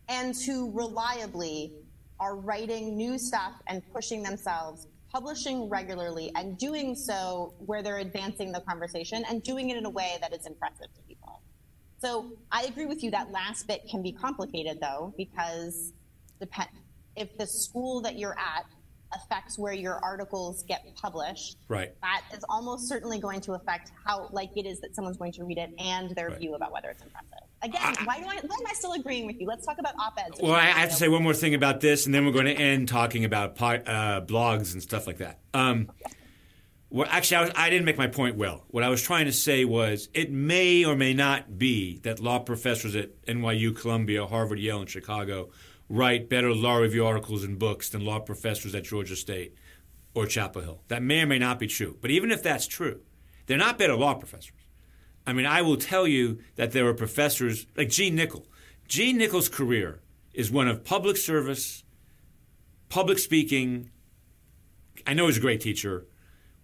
[0.08, 1.72] and who reliably
[2.18, 8.52] are writing new stuff and pushing themselves, publishing regularly, and doing so where they're advancing
[8.52, 11.40] the conversation and doing it in a way that is impressive to people.
[11.98, 15.92] So I agree with you that last bit can be complicated though, because
[16.38, 16.68] depend
[17.16, 18.64] if the school that you're at
[19.14, 21.92] affects where your articles get published, Right.
[22.02, 25.44] that is almost certainly going to affect how likely it is that someone's going to
[25.44, 26.38] read it and their Right.
[26.38, 27.38] view about whether it's impressive.
[27.62, 29.46] Again, why do I why am I still agreeing with you?
[29.46, 30.40] Let's talk about op-eds.
[30.40, 32.46] Well, I I have to say one more thing about this, and then we're going
[32.46, 35.40] to end talking about uh, blogs and stuff like that.
[35.52, 35.90] Um,
[36.88, 38.64] well, actually, I, was, I didn't make my point well.
[38.68, 42.38] What I was trying to say was it may or may not be that law
[42.40, 45.50] professors at NYU, Columbia, Harvard, Yale, and Chicago
[45.90, 49.54] write better law review articles and books than law professors at Georgia State
[50.14, 50.82] or Chapel Hill.
[50.88, 51.98] That may or may not be true.
[52.00, 53.00] But even if that's true,
[53.46, 54.52] they're not better law professors.
[55.26, 58.46] I mean, I will tell you that there are professors like Gene Nichol.
[58.86, 60.00] Gene Nichol's career
[60.32, 61.82] is one of public service,
[62.88, 63.90] public speaking.
[65.06, 66.06] I know he's a great teacher.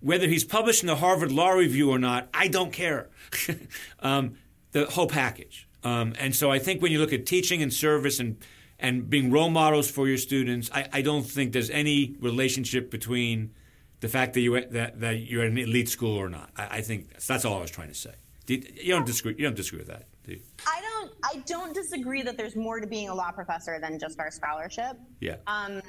[0.00, 3.10] Whether he's published in the Harvard Law Review or not, I don't care.
[4.00, 4.36] um,
[4.70, 5.68] the whole package.
[5.82, 8.38] Um, and so I think when you look at teaching and service and
[8.78, 13.52] and being role models for your students, I, I don't think there's any relationship between
[14.00, 16.50] the fact that you that, that you're at an elite school or not.
[16.56, 18.12] I, I think that's, that's all I was trying to say.
[18.46, 19.34] You, you don't disagree.
[19.38, 20.40] You don't disagree with that, do you?
[20.66, 24.20] I don't I don't disagree that there's more to being a law professor than just
[24.20, 24.96] our scholarship.
[25.20, 25.36] Yeah.
[25.46, 25.80] Um,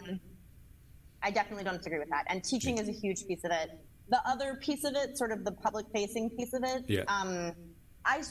[1.21, 2.23] I definitely don't disagree with that.
[2.29, 3.71] And teaching is a huge piece of it.
[4.09, 7.01] The other piece of it, sort of the public facing piece of it, Yeah.
[7.09, 7.51] um,
[8.05, 8.23] I,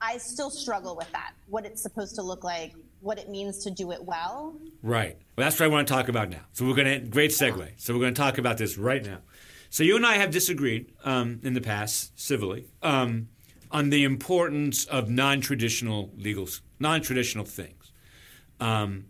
[0.00, 1.32] I still struggle with that.
[1.46, 2.72] What it's supposed to look like,
[3.02, 4.54] what it means to do it well.
[4.82, 5.18] Right.
[5.36, 6.42] Well, that's what I want to talk about now.
[6.52, 7.72] So we're going to great segue.
[7.76, 9.18] So we're going to talk about this right now.
[9.70, 13.28] So you and I have disagreed um, in the past civilly um,
[13.70, 16.46] on the importance of non-traditional legal,
[16.78, 17.90] non-traditional things.
[18.60, 19.06] Um,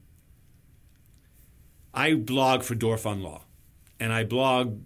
[1.93, 3.43] I blog for Dorf on Law,
[4.01, 4.81] and I blog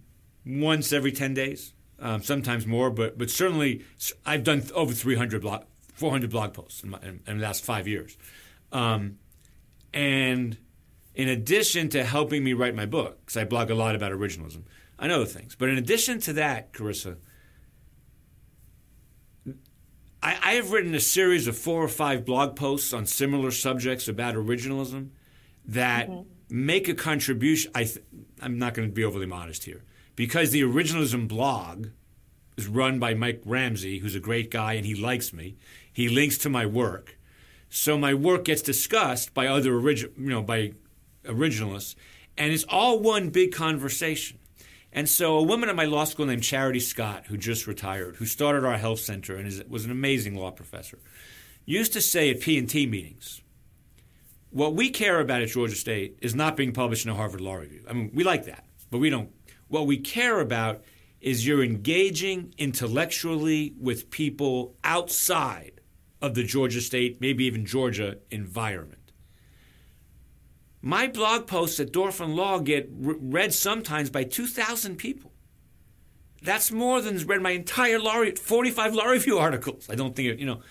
[0.45, 3.85] once every 10 days, um, sometimes more, but, but certainly
[4.25, 7.87] I've done over 300 blog, 400 blog posts in, my, in, in the last five
[7.87, 8.17] years.
[8.71, 9.17] Um,
[9.93, 10.57] and
[11.15, 14.63] in addition to helping me write my book, because I blog a lot about originalism,
[14.99, 15.55] I know things.
[15.55, 17.17] But in addition to that, Carissa,
[20.21, 24.07] I, I, have written a series of four or five blog posts on similar subjects
[24.07, 25.09] about originalism
[25.65, 26.21] that mm-hmm.
[26.49, 27.71] make a contribution.
[27.75, 28.03] I th-
[28.41, 29.83] I'm not going to be overly modest here
[30.15, 31.87] because the originalism blog
[32.57, 35.55] is run by Mike Ramsey, who's a great guy and he likes me.
[35.91, 37.16] He links to my work,
[37.69, 40.73] so my work gets discussed by other origi- you know by
[41.25, 41.95] originalists,
[42.37, 44.39] and it's all one big conversation.
[44.91, 48.25] And so, a woman at my law school named Charity Scott, who just retired, who
[48.25, 50.99] started our health center and is, was an amazing law professor,
[51.65, 53.41] used to say at P and T meetings,
[54.49, 57.55] "What we care about at Georgia State is not being published in a Harvard Law
[57.55, 57.83] Review.
[57.87, 59.29] I mean, we like that, but we don't.
[59.67, 60.83] What we care about
[61.19, 65.76] is you're engaging intellectually with people outside
[66.21, 69.07] of the Georgia State, maybe even Georgia environment."
[70.81, 75.33] My blog posts at Dorf on Law get read sometimes by 2,000 people.
[76.41, 79.87] That's more than read my entire law, 45 law review articles.
[79.89, 80.61] I don't think, you know.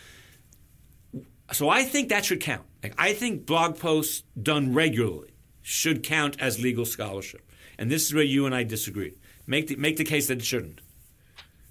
[1.53, 2.65] So I think that should count.
[2.83, 7.51] Like, I think blog posts done regularly should count as legal scholarship.
[7.79, 9.19] And this is where you and I disagree.
[9.47, 10.81] Make the, make the case that it shouldn't.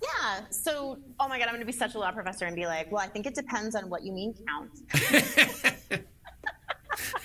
[0.05, 0.41] Yeah.
[0.49, 2.91] So, oh my God, I'm going to be such a law professor and be like,
[2.91, 4.71] well, I think it depends on what you mean count.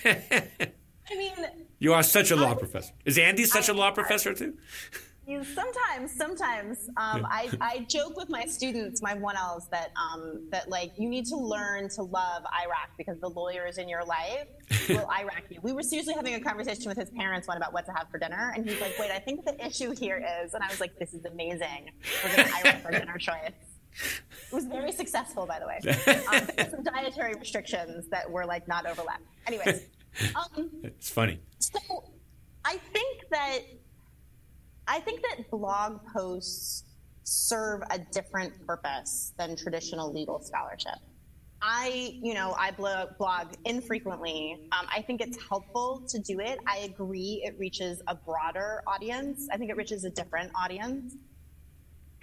[0.05, 1.33] I mean,
[1.79, 2.93] you are such a law I, professor.
[3.05, 4.57] Is Andy such I, a law professor too?
[5.43, 7.25] Sometimes, sometimes um.
[7.29, 11.25] I, I joke with my students, my one Ls, that um, that like you need
[11.27, 14.47] to learn to love IRAC because the lawyers in your life
[14.89, 15.59] will IRAC you.
[15.61, 18.17] We were seriously having a conversation with his parents one about what to have for
[18.17, 20.97] dinner, and he's like, "Wait, I think the issue here is," and I was like,
[20.99, 21.91] "This is amazing.
[22.23, 23.51] We're going to IRAC for dinner choice."
[24.51, 25.79] It was very successful, by the way.
[26.31, 29.23] Um, some dietary restrictions that were like not overlapped.
[29.47, 29.83] Anyways.
[30.35, 31.39] Um, it's funny.
[31.57, 31.79] So
[32.65, 33.59] I think that
[34.87, 36.83] I think that blog posts
[37.23, 40.95] serve a different purpose than traditional legal scholarship.
[41.61, 44.67] I, you know, I blog, blog infrequently.
[44.71, 46.57] Um, I think it's helpful to do it.
[46.67, 49.47] I agree it reaches a broader audience.
[49.51, 51.15] I think it reaches a different audience.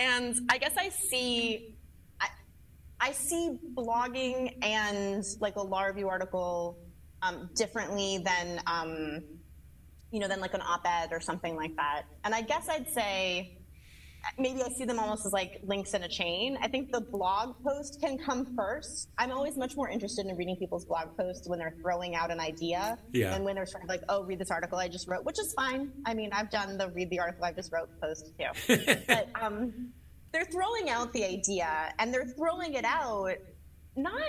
[0.01, 1.77] And I guess I see,
[2.21, 2.29] I,
[3.01, 6.79] I see blogging and like a law review article
[7.23, 9.23] um, differently than um,
[10.11, 12.03] you know than like an op-ed or something like that.
[12.25, 13.59] And I guess I'd say
[14.39, 16.59] maybe I see them almost as like links in a chain.
[16.61, 19.09] I think the blog post can come first.
[19.19, 22.41] I'm always much more interested in reading people's blog posts when they're throwing out an
[22.41, 23.35] idea yeah.
[23.35, 25.53] and when they're sort of like, oh, read this article I just wrote, which is
[25.55, 25.93] fine.
[26.05, 28.77] I mean, I've done the read the article I just wrote post too.
[29.07, 29.93] but um,
[30.33, 33.37] they're throwing out the idea and they're throwing it out
[33.97, 34.23] not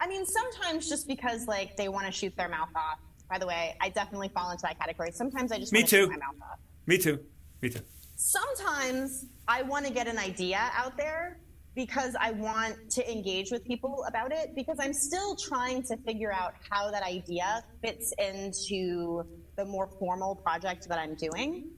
[0.00, 2.98] I mean, sometimes just because like they want to shoot their mouth off.
[3.30, 5.12] By the way, I definitely fall into that category.
[5.12, 6.08] Sometimes I just me too.
[6.08, 6.58] my mouth off.
[6.86, 7.20] Me too.
[7.62, 7.80] Me too.
[8.16, 11.38] Sometimes I want to get an idea out there
[11.76, 16.32] because I want to engage with people about it because I'm still trying to figure
[16.32, 19.22] out how that idea fits into
[19.56, 21.68] the more formal project that I'm doing.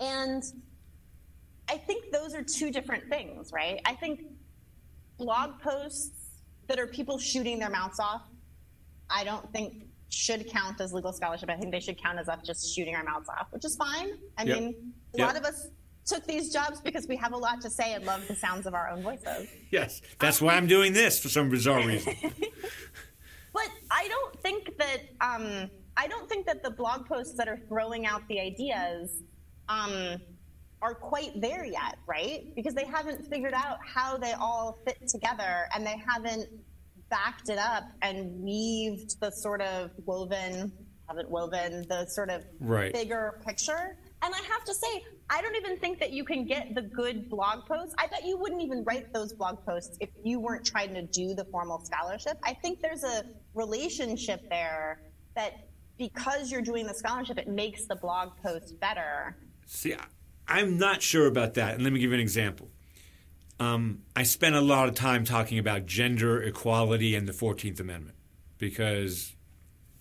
[0.00, 0.42] And
[1.68, 3.80] I think those are two different things, right?
[3.84, 4.22] I think
[5.18, 8.22] blog posts that are people shooting their mouths off,
[9.10, 9.84] I don't think
[10.14, 11.50] should count as legal scholarship.
[11.50, 14.12] I think they should count as us just shooting our mouths off, which is fine.
[14.38, 14.58] I yep.
[14.58, 15.26] mean, a yep.
[15.28, 15.68] lot of us
[16.04, 18.74] took these jobs because we have a lot to say and love the sounds of
[18.74, 19.48] our own voices.
[19.70, 22.14] Yes, that's um, why I'm doing this for some bizarre reason.
[23.52, 27.58] but I don't think that um, I don't think that the blog posts that are
[27.68, 29.22] throwing out the ideas
[29.68, 30.20] um,
[30.82, 32.54] are quite there yet, right?
[32.54, 36.48] Because they haven't figured out how they all fit together and they haven't
[37.14, 40.72] backed it up and weaved the sort of woven,
[41.08, 42.92] haven't woven the sort of right.
[42.92, 43.96] bigger picture.
[44.22, 47.30] And I have to say, I don't even think that you can get the good
[47.30, 47.94] blog posts.
[47.98, 51.34] I bet you wouldn't even write those blog posts if you weren't trying to do
[51.34, 52.36] the formal scholarship.
[52.42, 55.02] I think there's a relationship there
[55.36, 59.36] that because you're doing the scholarship, it makes the blog post better.
[59.66, 59.94] See,
[60.48, 61.74] I'm not sure about that.
[61.74, 62.70] And let me give you an example.
[63.60, 68.16] Um, I spent a lot of time talking about gender equality and the 14th Amendment
[68.58, 69.34] because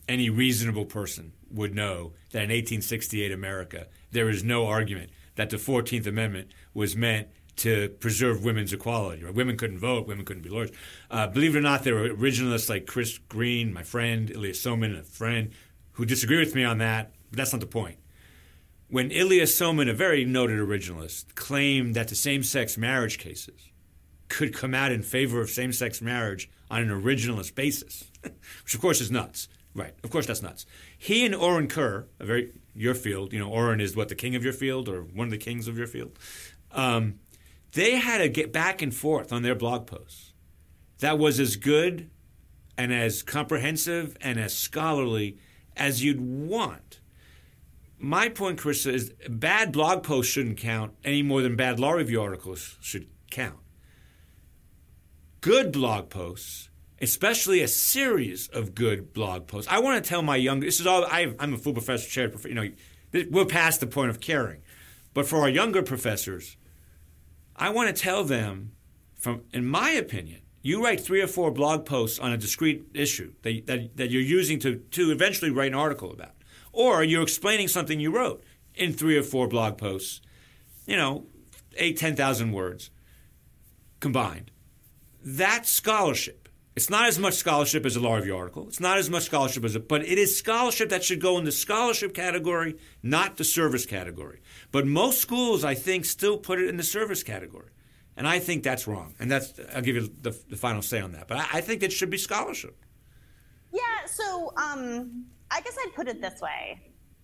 [0.08, 5.58] any reasonable person would know that in 1868 America, there is no argument that the
[5.58, 9.24] 14th Amendment was meant to preserve women's equality.
[9.24, 9.34] Right?
[9.34, 10.72] Women couldn't vote, women couldn't be lawyers.
[11.12, 15.00] Uh, believe it or not, there were originalists like Chris Green, my friend, Ilya Somin,
[15.00, 15.52] a friend,
[15.94, 17.98] who disagree with me on that, but that's not the point.
[18.94, 23.72] When Ilya Somin, a very noted originalist, claimed that the same sex marriage cases
[24.30, 28.82] could come out in favor of same sex marriage on an originalist basis, which of
[28.82, 29.48] course is nuts.
[29.74, 30.68] Right, of course that's nuts.
[30.96, 34.36] He and Orin Kerr, a very your field, you know, Orin is what the king
[34.36, 36.20] of your field or one of the kings of your field.
[36.72, 37.16] Um,
[37.72, 40.34] they had to get back and forth on their blog posts.
[41.00, 42.12] That was as good
[42.78, 45.40] and as comprehensive and as scholarly
[45.76, 47.00] as you'd want.
[48.04, 52.22] My point, Carissa, is bad blog posts shouldn't count any more than bad law review
[52.22, 53.60] articles should count.
[55.40, 59.72] Good blog posts, especially a series of good blog posts.
[59.72, 60.60] I want to tell my young.
[60.60, 61.06] This is all.
[61.06, 62.30] I, am a full professor, chair.
[62.44, 62.70] You know,
[63.32, 64.64] we're past the point of caring,
[65.14, 66.58] but for our younger professors,
[67.56, 68.74] I want to tell them,
[69.16, 73.32] from in my opinion, you write three or four blog posts on a discrete issue
[73.44, 76.32] that, that, that you're using to, to eventually write an article about.
[76.74, 78.44] Or you're explaining something you wrote
[78.76, 80.22] in three or four blog posts,
[80.86, 81.28] you know,
[81.78, 82.90] eight, 10,000 words
[84.00, 84.52] combined.
[85.24, 86.50] That's scholarship.
[86.76, 88.68] It's not as much scholarship as a law review article.
[88.68, 91.46] It's not as much scholarship as a, but it is scholarship that should go in
[91.46, 94.42] the scholarship category, not the service category.
[94.72, 97.70] But most schools, I think, still put it in the service category.
[98.18, 99.14] And I think that's wrong.
[99.20, 101.28] And that's I'll give you the, the final say on that.
[101.28, 102.76] But I, I, think it should be scholarship.
[103.72, 103.82] Yeah.
[104.08, 106.82] So um, I guess I'd put it this way: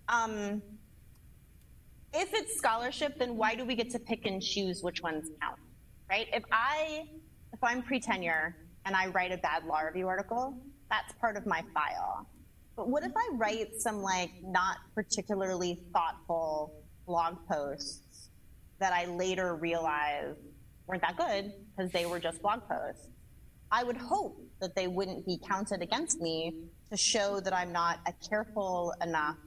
[0.08, 0.62] um,
[2.14, 5.60] if it's scholarship, then why do we get to pick and choose which ones count?
[6.10, 6.28] Right?
[6.32, 7.06] If I
[7.54, 8.56] if I'm pre-tenure
[8.86, 10.58] and I write a bad law review article,
[10.90, 12.28] that's part of my file.
[12.76, 18.30] But what if I write some like not particularly thoughtful blog posts
[18.80, 20.36] that I later realize
[20.88, 23.08] weren't that good because they were just blog posts.
[23.72, 26.54] I would hope that they wouldn't be counted against me
[26.90, 29.38] to show that I'm not a careful enough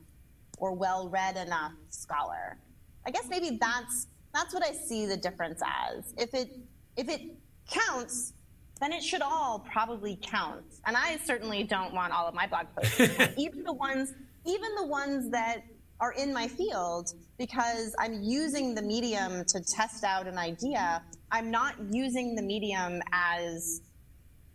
[0.59, 2.59] or well-read enough scholar.
[3.07, 6.15] I guess maybe that's that's what I see the difference as.
[6.17, 6.51] If it
[6.97, 7.21] if it
[7.69, 8.33] counts,
[8.81, 10.65] then it should all probably count.
[10.87, 13.01] And I certainly don't want all of my blog posts,
[13.37, 14.13] even the ones
[14.45, 15.63] even the ones that
[16.01, 21.03] are in my field because I'm using the medium to test out an idea
[21.33, 23.81] I'm not using the medium as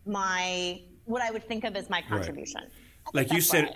[0.07, 2.61] my what I would think of as my contribution.
[2.61, 3.15] Right.
[3.15, 3.73] Like you said,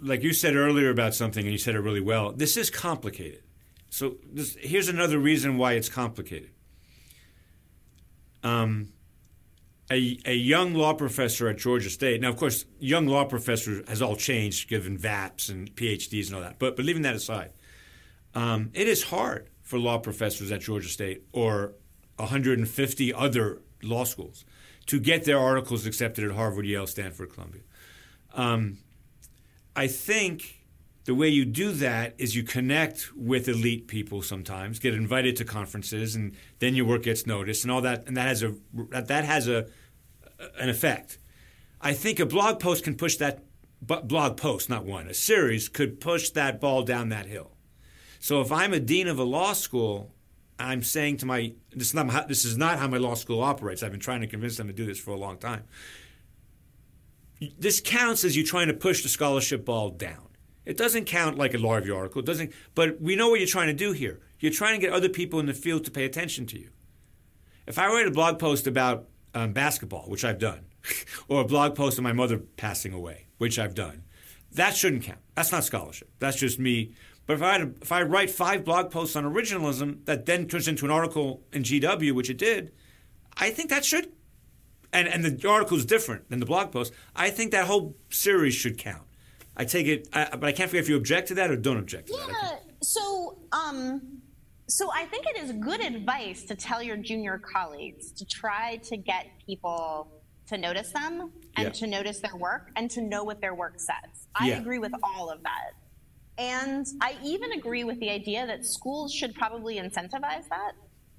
[0.00, 2.32] like you said earlier about something, and you said it really well.
[2.32, 3.42] This is complicated.
[3.90, 6.50] So this, here's another reason why it's complicated.
[8.42, 8.92] Um,
[9.90, 12.20] a, a young law professor at Georgia State.
[12.20, 16.42] Now, of course, young law professor has all changed given VAPs and PhDs and all
[16.42, 16.58] that.
[16.58, 17.52] But but leaving that aside,
[18.34, 21.74] um, it is hard for law professors at Georgia State or
[22.16, 24.44] 150 other law schools
[24.90, 27.62] to get their articles accepted at Harvard, Yale, Stanford, Columbia.
[28.34, 28.78] Um,
[29.76, 30.64] I think
[31.04, 35.44] the way you do that is you connect with elite people sometimes, get invited to
[35.44, 38.56] conferences, and then your work gets noticed, and all that, and that has a
[38.90, 39.68] that has a
[40.58, 41.18] an effect.
[41.80, 43.44] I think a blog post can push that
[43.80, 47.52] blog post, not one, a series could push that ball down that hill.
[48.18, 50.12] So if I'm a dean of a law school
[50.60, 53.42] I'm saying to my this is not how, this is not how my law school
[53.42, 53.82] operates.
[53.82, 55.64] I've been trying to convince them to do this for a long time.
[57.58, 60.28] This counts as you trying to push the scholarship ball down.
[60.66, 62.20] It doesn't count like a law review article.
[62.20, 62.52] It doesn't.
[62.74, 64.20] But we know what you're trying to do here.
[64.38, 66.68] You're trying to get other people in the field to pay attention to you.
[67.66, 70.66] If I write a blog post about um, basketball, which I've done,
[71.28, 74.02] or a blog post of my mother passing away, which I've done,
[74.52, 75.20] that shouldn't count.
[75.34, 76.10] That's not scholarship.
[76.18, 76.94] That's just me
[77.30, 80.66] but if I, had, if I write five blog posts on originalism that then turns
[80.66, 82.72] into an article in GW, which it did,
[83.36, 84.10] I think that should,
[84.92, 88.54] and, and the article is different than the blog post, I think that whole series
[88.54, 89.04] should count.
[89.56, 91.76] I take it, I, but I can't forget if you object to that or don't
[91.76, 92.34] object to yeah, that.
[92.42, 94.22] Yeah, so, um,
[94.66, 98.96] so I think it is good advice to tell your junior colleagues to try to
[98.96, 100.08] get people
[100.48, 101.70] to notice them and yeah.
[101.70, 104.26] to notice their work and to know what their work says.
[104.34, 104.58] I yeah.
[104.58, 105.74] agree with all of that.
[106.40, 110.72] And I even agree with the idea that schools should probably incentivize that.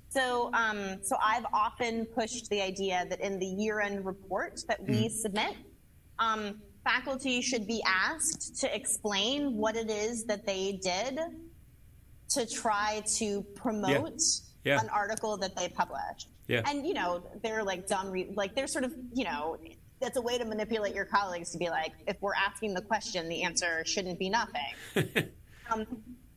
[0.10, 5.06] So, um, so I've often pushed the idea that in the year-end report that we
[5.06, 5.12] mm.
[5.12, 5.56] submit,
[6.18, 11.20] um, faculty should be asked to explain what it is that they did
[12.30, 14.20] to try to promote
[14.64, 14.74] yeah.
[14.74, 14.82] Yeah.
[14.82, 16.30] an article that they published.
[16.48, 16.64] Yeah.
[16.66, 19.58] And you know, they're like dumb, re- like they're sort of, you know,
[20.02, 23.30] that's a way to manipulate your colleagues to be like, if we're asking the question,
[23.30, 24.74] the answer shouldn't be nothing.
[25.72, 25.86] um,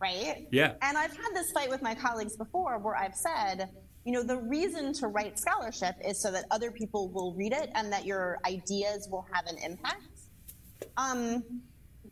[0.01, 0.47] right?
[0.53, 0.75] Yeah.
[0.83, 3.71] And I've had this fight with my colleagues before where I've said,
[4.05, 7.71] you know, the reason to write scholarship is so that other people will read it
[7.75, 10.21] and that your ideas will have an impact.
[10.97, 11.43] Um,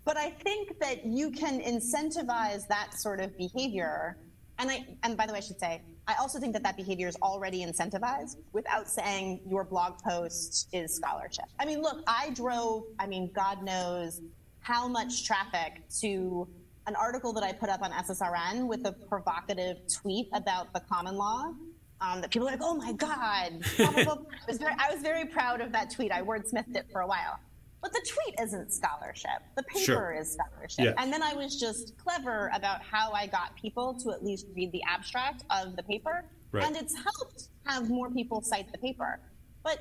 [0.05, 4.17] but I think that you can incentivize that sort of behavior.
[4.59, 7.07] And I, and by the way, I should say, I also think that that behavior
[7.07, 11.45] is already incentivized without saying your blog post is scholarship.
[11.61, 14.21] I mean, look, I drove, I mean, God knows
[14.61, 16.49] how much traffic to
[16.87, 21.17] an article that I put up on SSRN with a provocative tweet about the common
[21.17, 21.53] law.
[22.01, 23.63] Um, that people are like, oh my God.
[23.79, 24.17] I,
[24.49, 26.11] was very, I was very proud of that tweet.
[26.11, 27.39] I wordsmithed it for a while.
[27.83, 29.43] But the tweet isn't scholarship.
[29.57, 30.13] The paper sure.
[30.13, 30.85] is scholarship.
[30.85, 30.95] Yeah.
[30.99, 34.71] And then I was just clever about how I got people to at least read
[34.71, 36.25] the abstract of the paper.
[36.53, 36.65] Right.
[36.65, 39.19] And it's helped have more people cite the paper.
[39.65, 39.81] But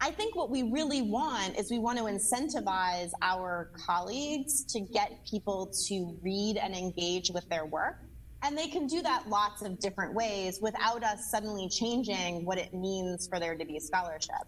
[0.00, 5.26] I think what we really want is we want to incentivize our colleagues to get
[5.28, 7.96] people to read and engage with their work.
[8.42, 12.74] And they can do that lots of different ways without us suddenly changing what it
[12.74, 14.46] means for there to be scholarship.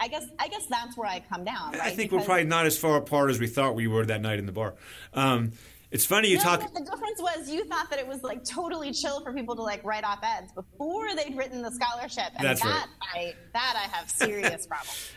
[0.00, 1.72] I guess I guess that's where I come down.
[1.72, 1.80] Right?
[1.80, 4.20] I think because we're probably not as far apart as we thought we were that
[4.20, 4.74] night in the bar.
[5.14, 5.52] Um,
[5.90, 6.60] it's funny you no, talk.
[6.60, 9.84] The difference was you thought that it was like totally chill for people to like
[9.84, 13.34] write op eds before they'd written the scholarship, and that's that right.
[13.34, 15.10] I that I have serious problems.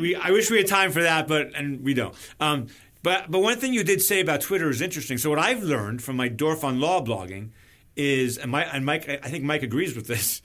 [0.00, 2.14] We I wish we had time for that, but and we don't.
[2.40, 2.68] Um,
[3.02, 5.18] but but one thing you did say about Twitter is interesting.
[5.18, 7.50] So what I've learned from my Dorf on Law blogging
[7.96, 10.42] is, and, my, and Mike, I think Mike agrees with this.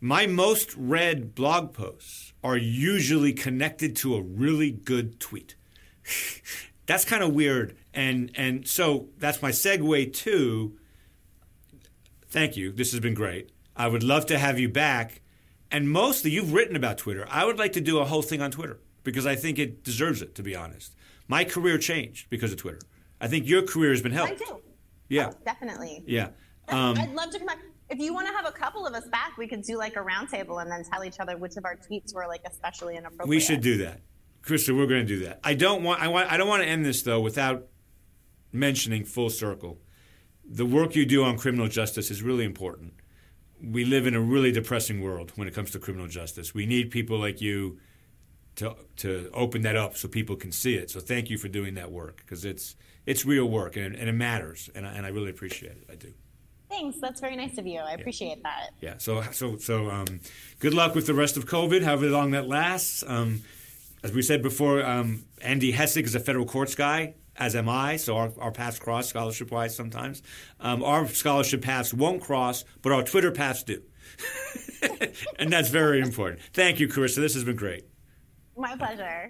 [0.00, 5.54] My most read blog posts are usually connected to a really good tweet.
[6.86, 7.76] that's kind of weird.
[7.94, 10.78] And and so that's my segue to
[12.28, 12.72] thank you.
[12.72, 13.50] This has been great.
[13.76, 15.20] I would love to have you back.
[15.70, 17.26] And mostly you've written about Twitter.
[17.30, 20.22] I would like to do a whole thing on Twitter because I think it deserves
[20.22, 20.94] it, to be honest.
[21.28, 22.80] My career changed because of Twitter.
[23.20, 24.32] I think your career has been helped.
[24.32, 24.60] I do.
[25.08, 25.32] Yeah.
[25.32, 26.02] Oh, definitely.
[26.06, 26.28] Yeah.
[26.68, 27.58] Um, I'd love to come back
[27.90, 30.00] if you want to have a couple of us back, we could do like a
[30.00, 33.28] roundtable and then tell each other which of our tweets were like especially inappropriate.
[33.28, 34.00] We should do that,
[34.42, 34.76] Krista.
[34.76, 35.40] We're going to do that.
[35.42, 36.02] I don't want.
[36.02, 36.30] I want.
[36.30, 37.66] I don't want to end this though without
[38.52, 39.78] mentioning full circle.
[40.44, 42.94] The work you do on criminal justice is really important.
[43.62, 46.54] We live in a really depressing world when it comes to criminal justice.
[46.54, 47.78] We need people like you
[48.56, 50.90] to to open that up so people can see it.
[50.90, 52.76] So thank you for doing that work because it's
[53.06, 55.86] it's real work and, and it matters, and I, and I really appreciate it.
[55.90, 56.12] I do.
[56.68, 56.98] Thanks.
[57.00, 57.80] That's very nice of you.
[57.80, 57.94] I yeah.
[57.94, 58.70] appreciate that.
[58.80, 58.94] Yeah.
[58.98, 60.20] So so so um,
[60.58, 63.02] good luck with the rest of COVID, however long that lasts.
[63.06, 63.42] Um,
[64.02, 67.96] as we said before, um, Andy Hessick is a federal courts guy, as am I.
[67.96, 70.22] So our, our paths cross scholarship wise sometimes.
[70.60, 73.82] Um, our scholarship paths won't cross, but our Twitter paths do.
[75.38, 76.40] and that's very important.
[76.52, 77.16] Thank you, Carissa.
[77.16, 77.84] This has been great.
[78.56, 79.26] My pleasure.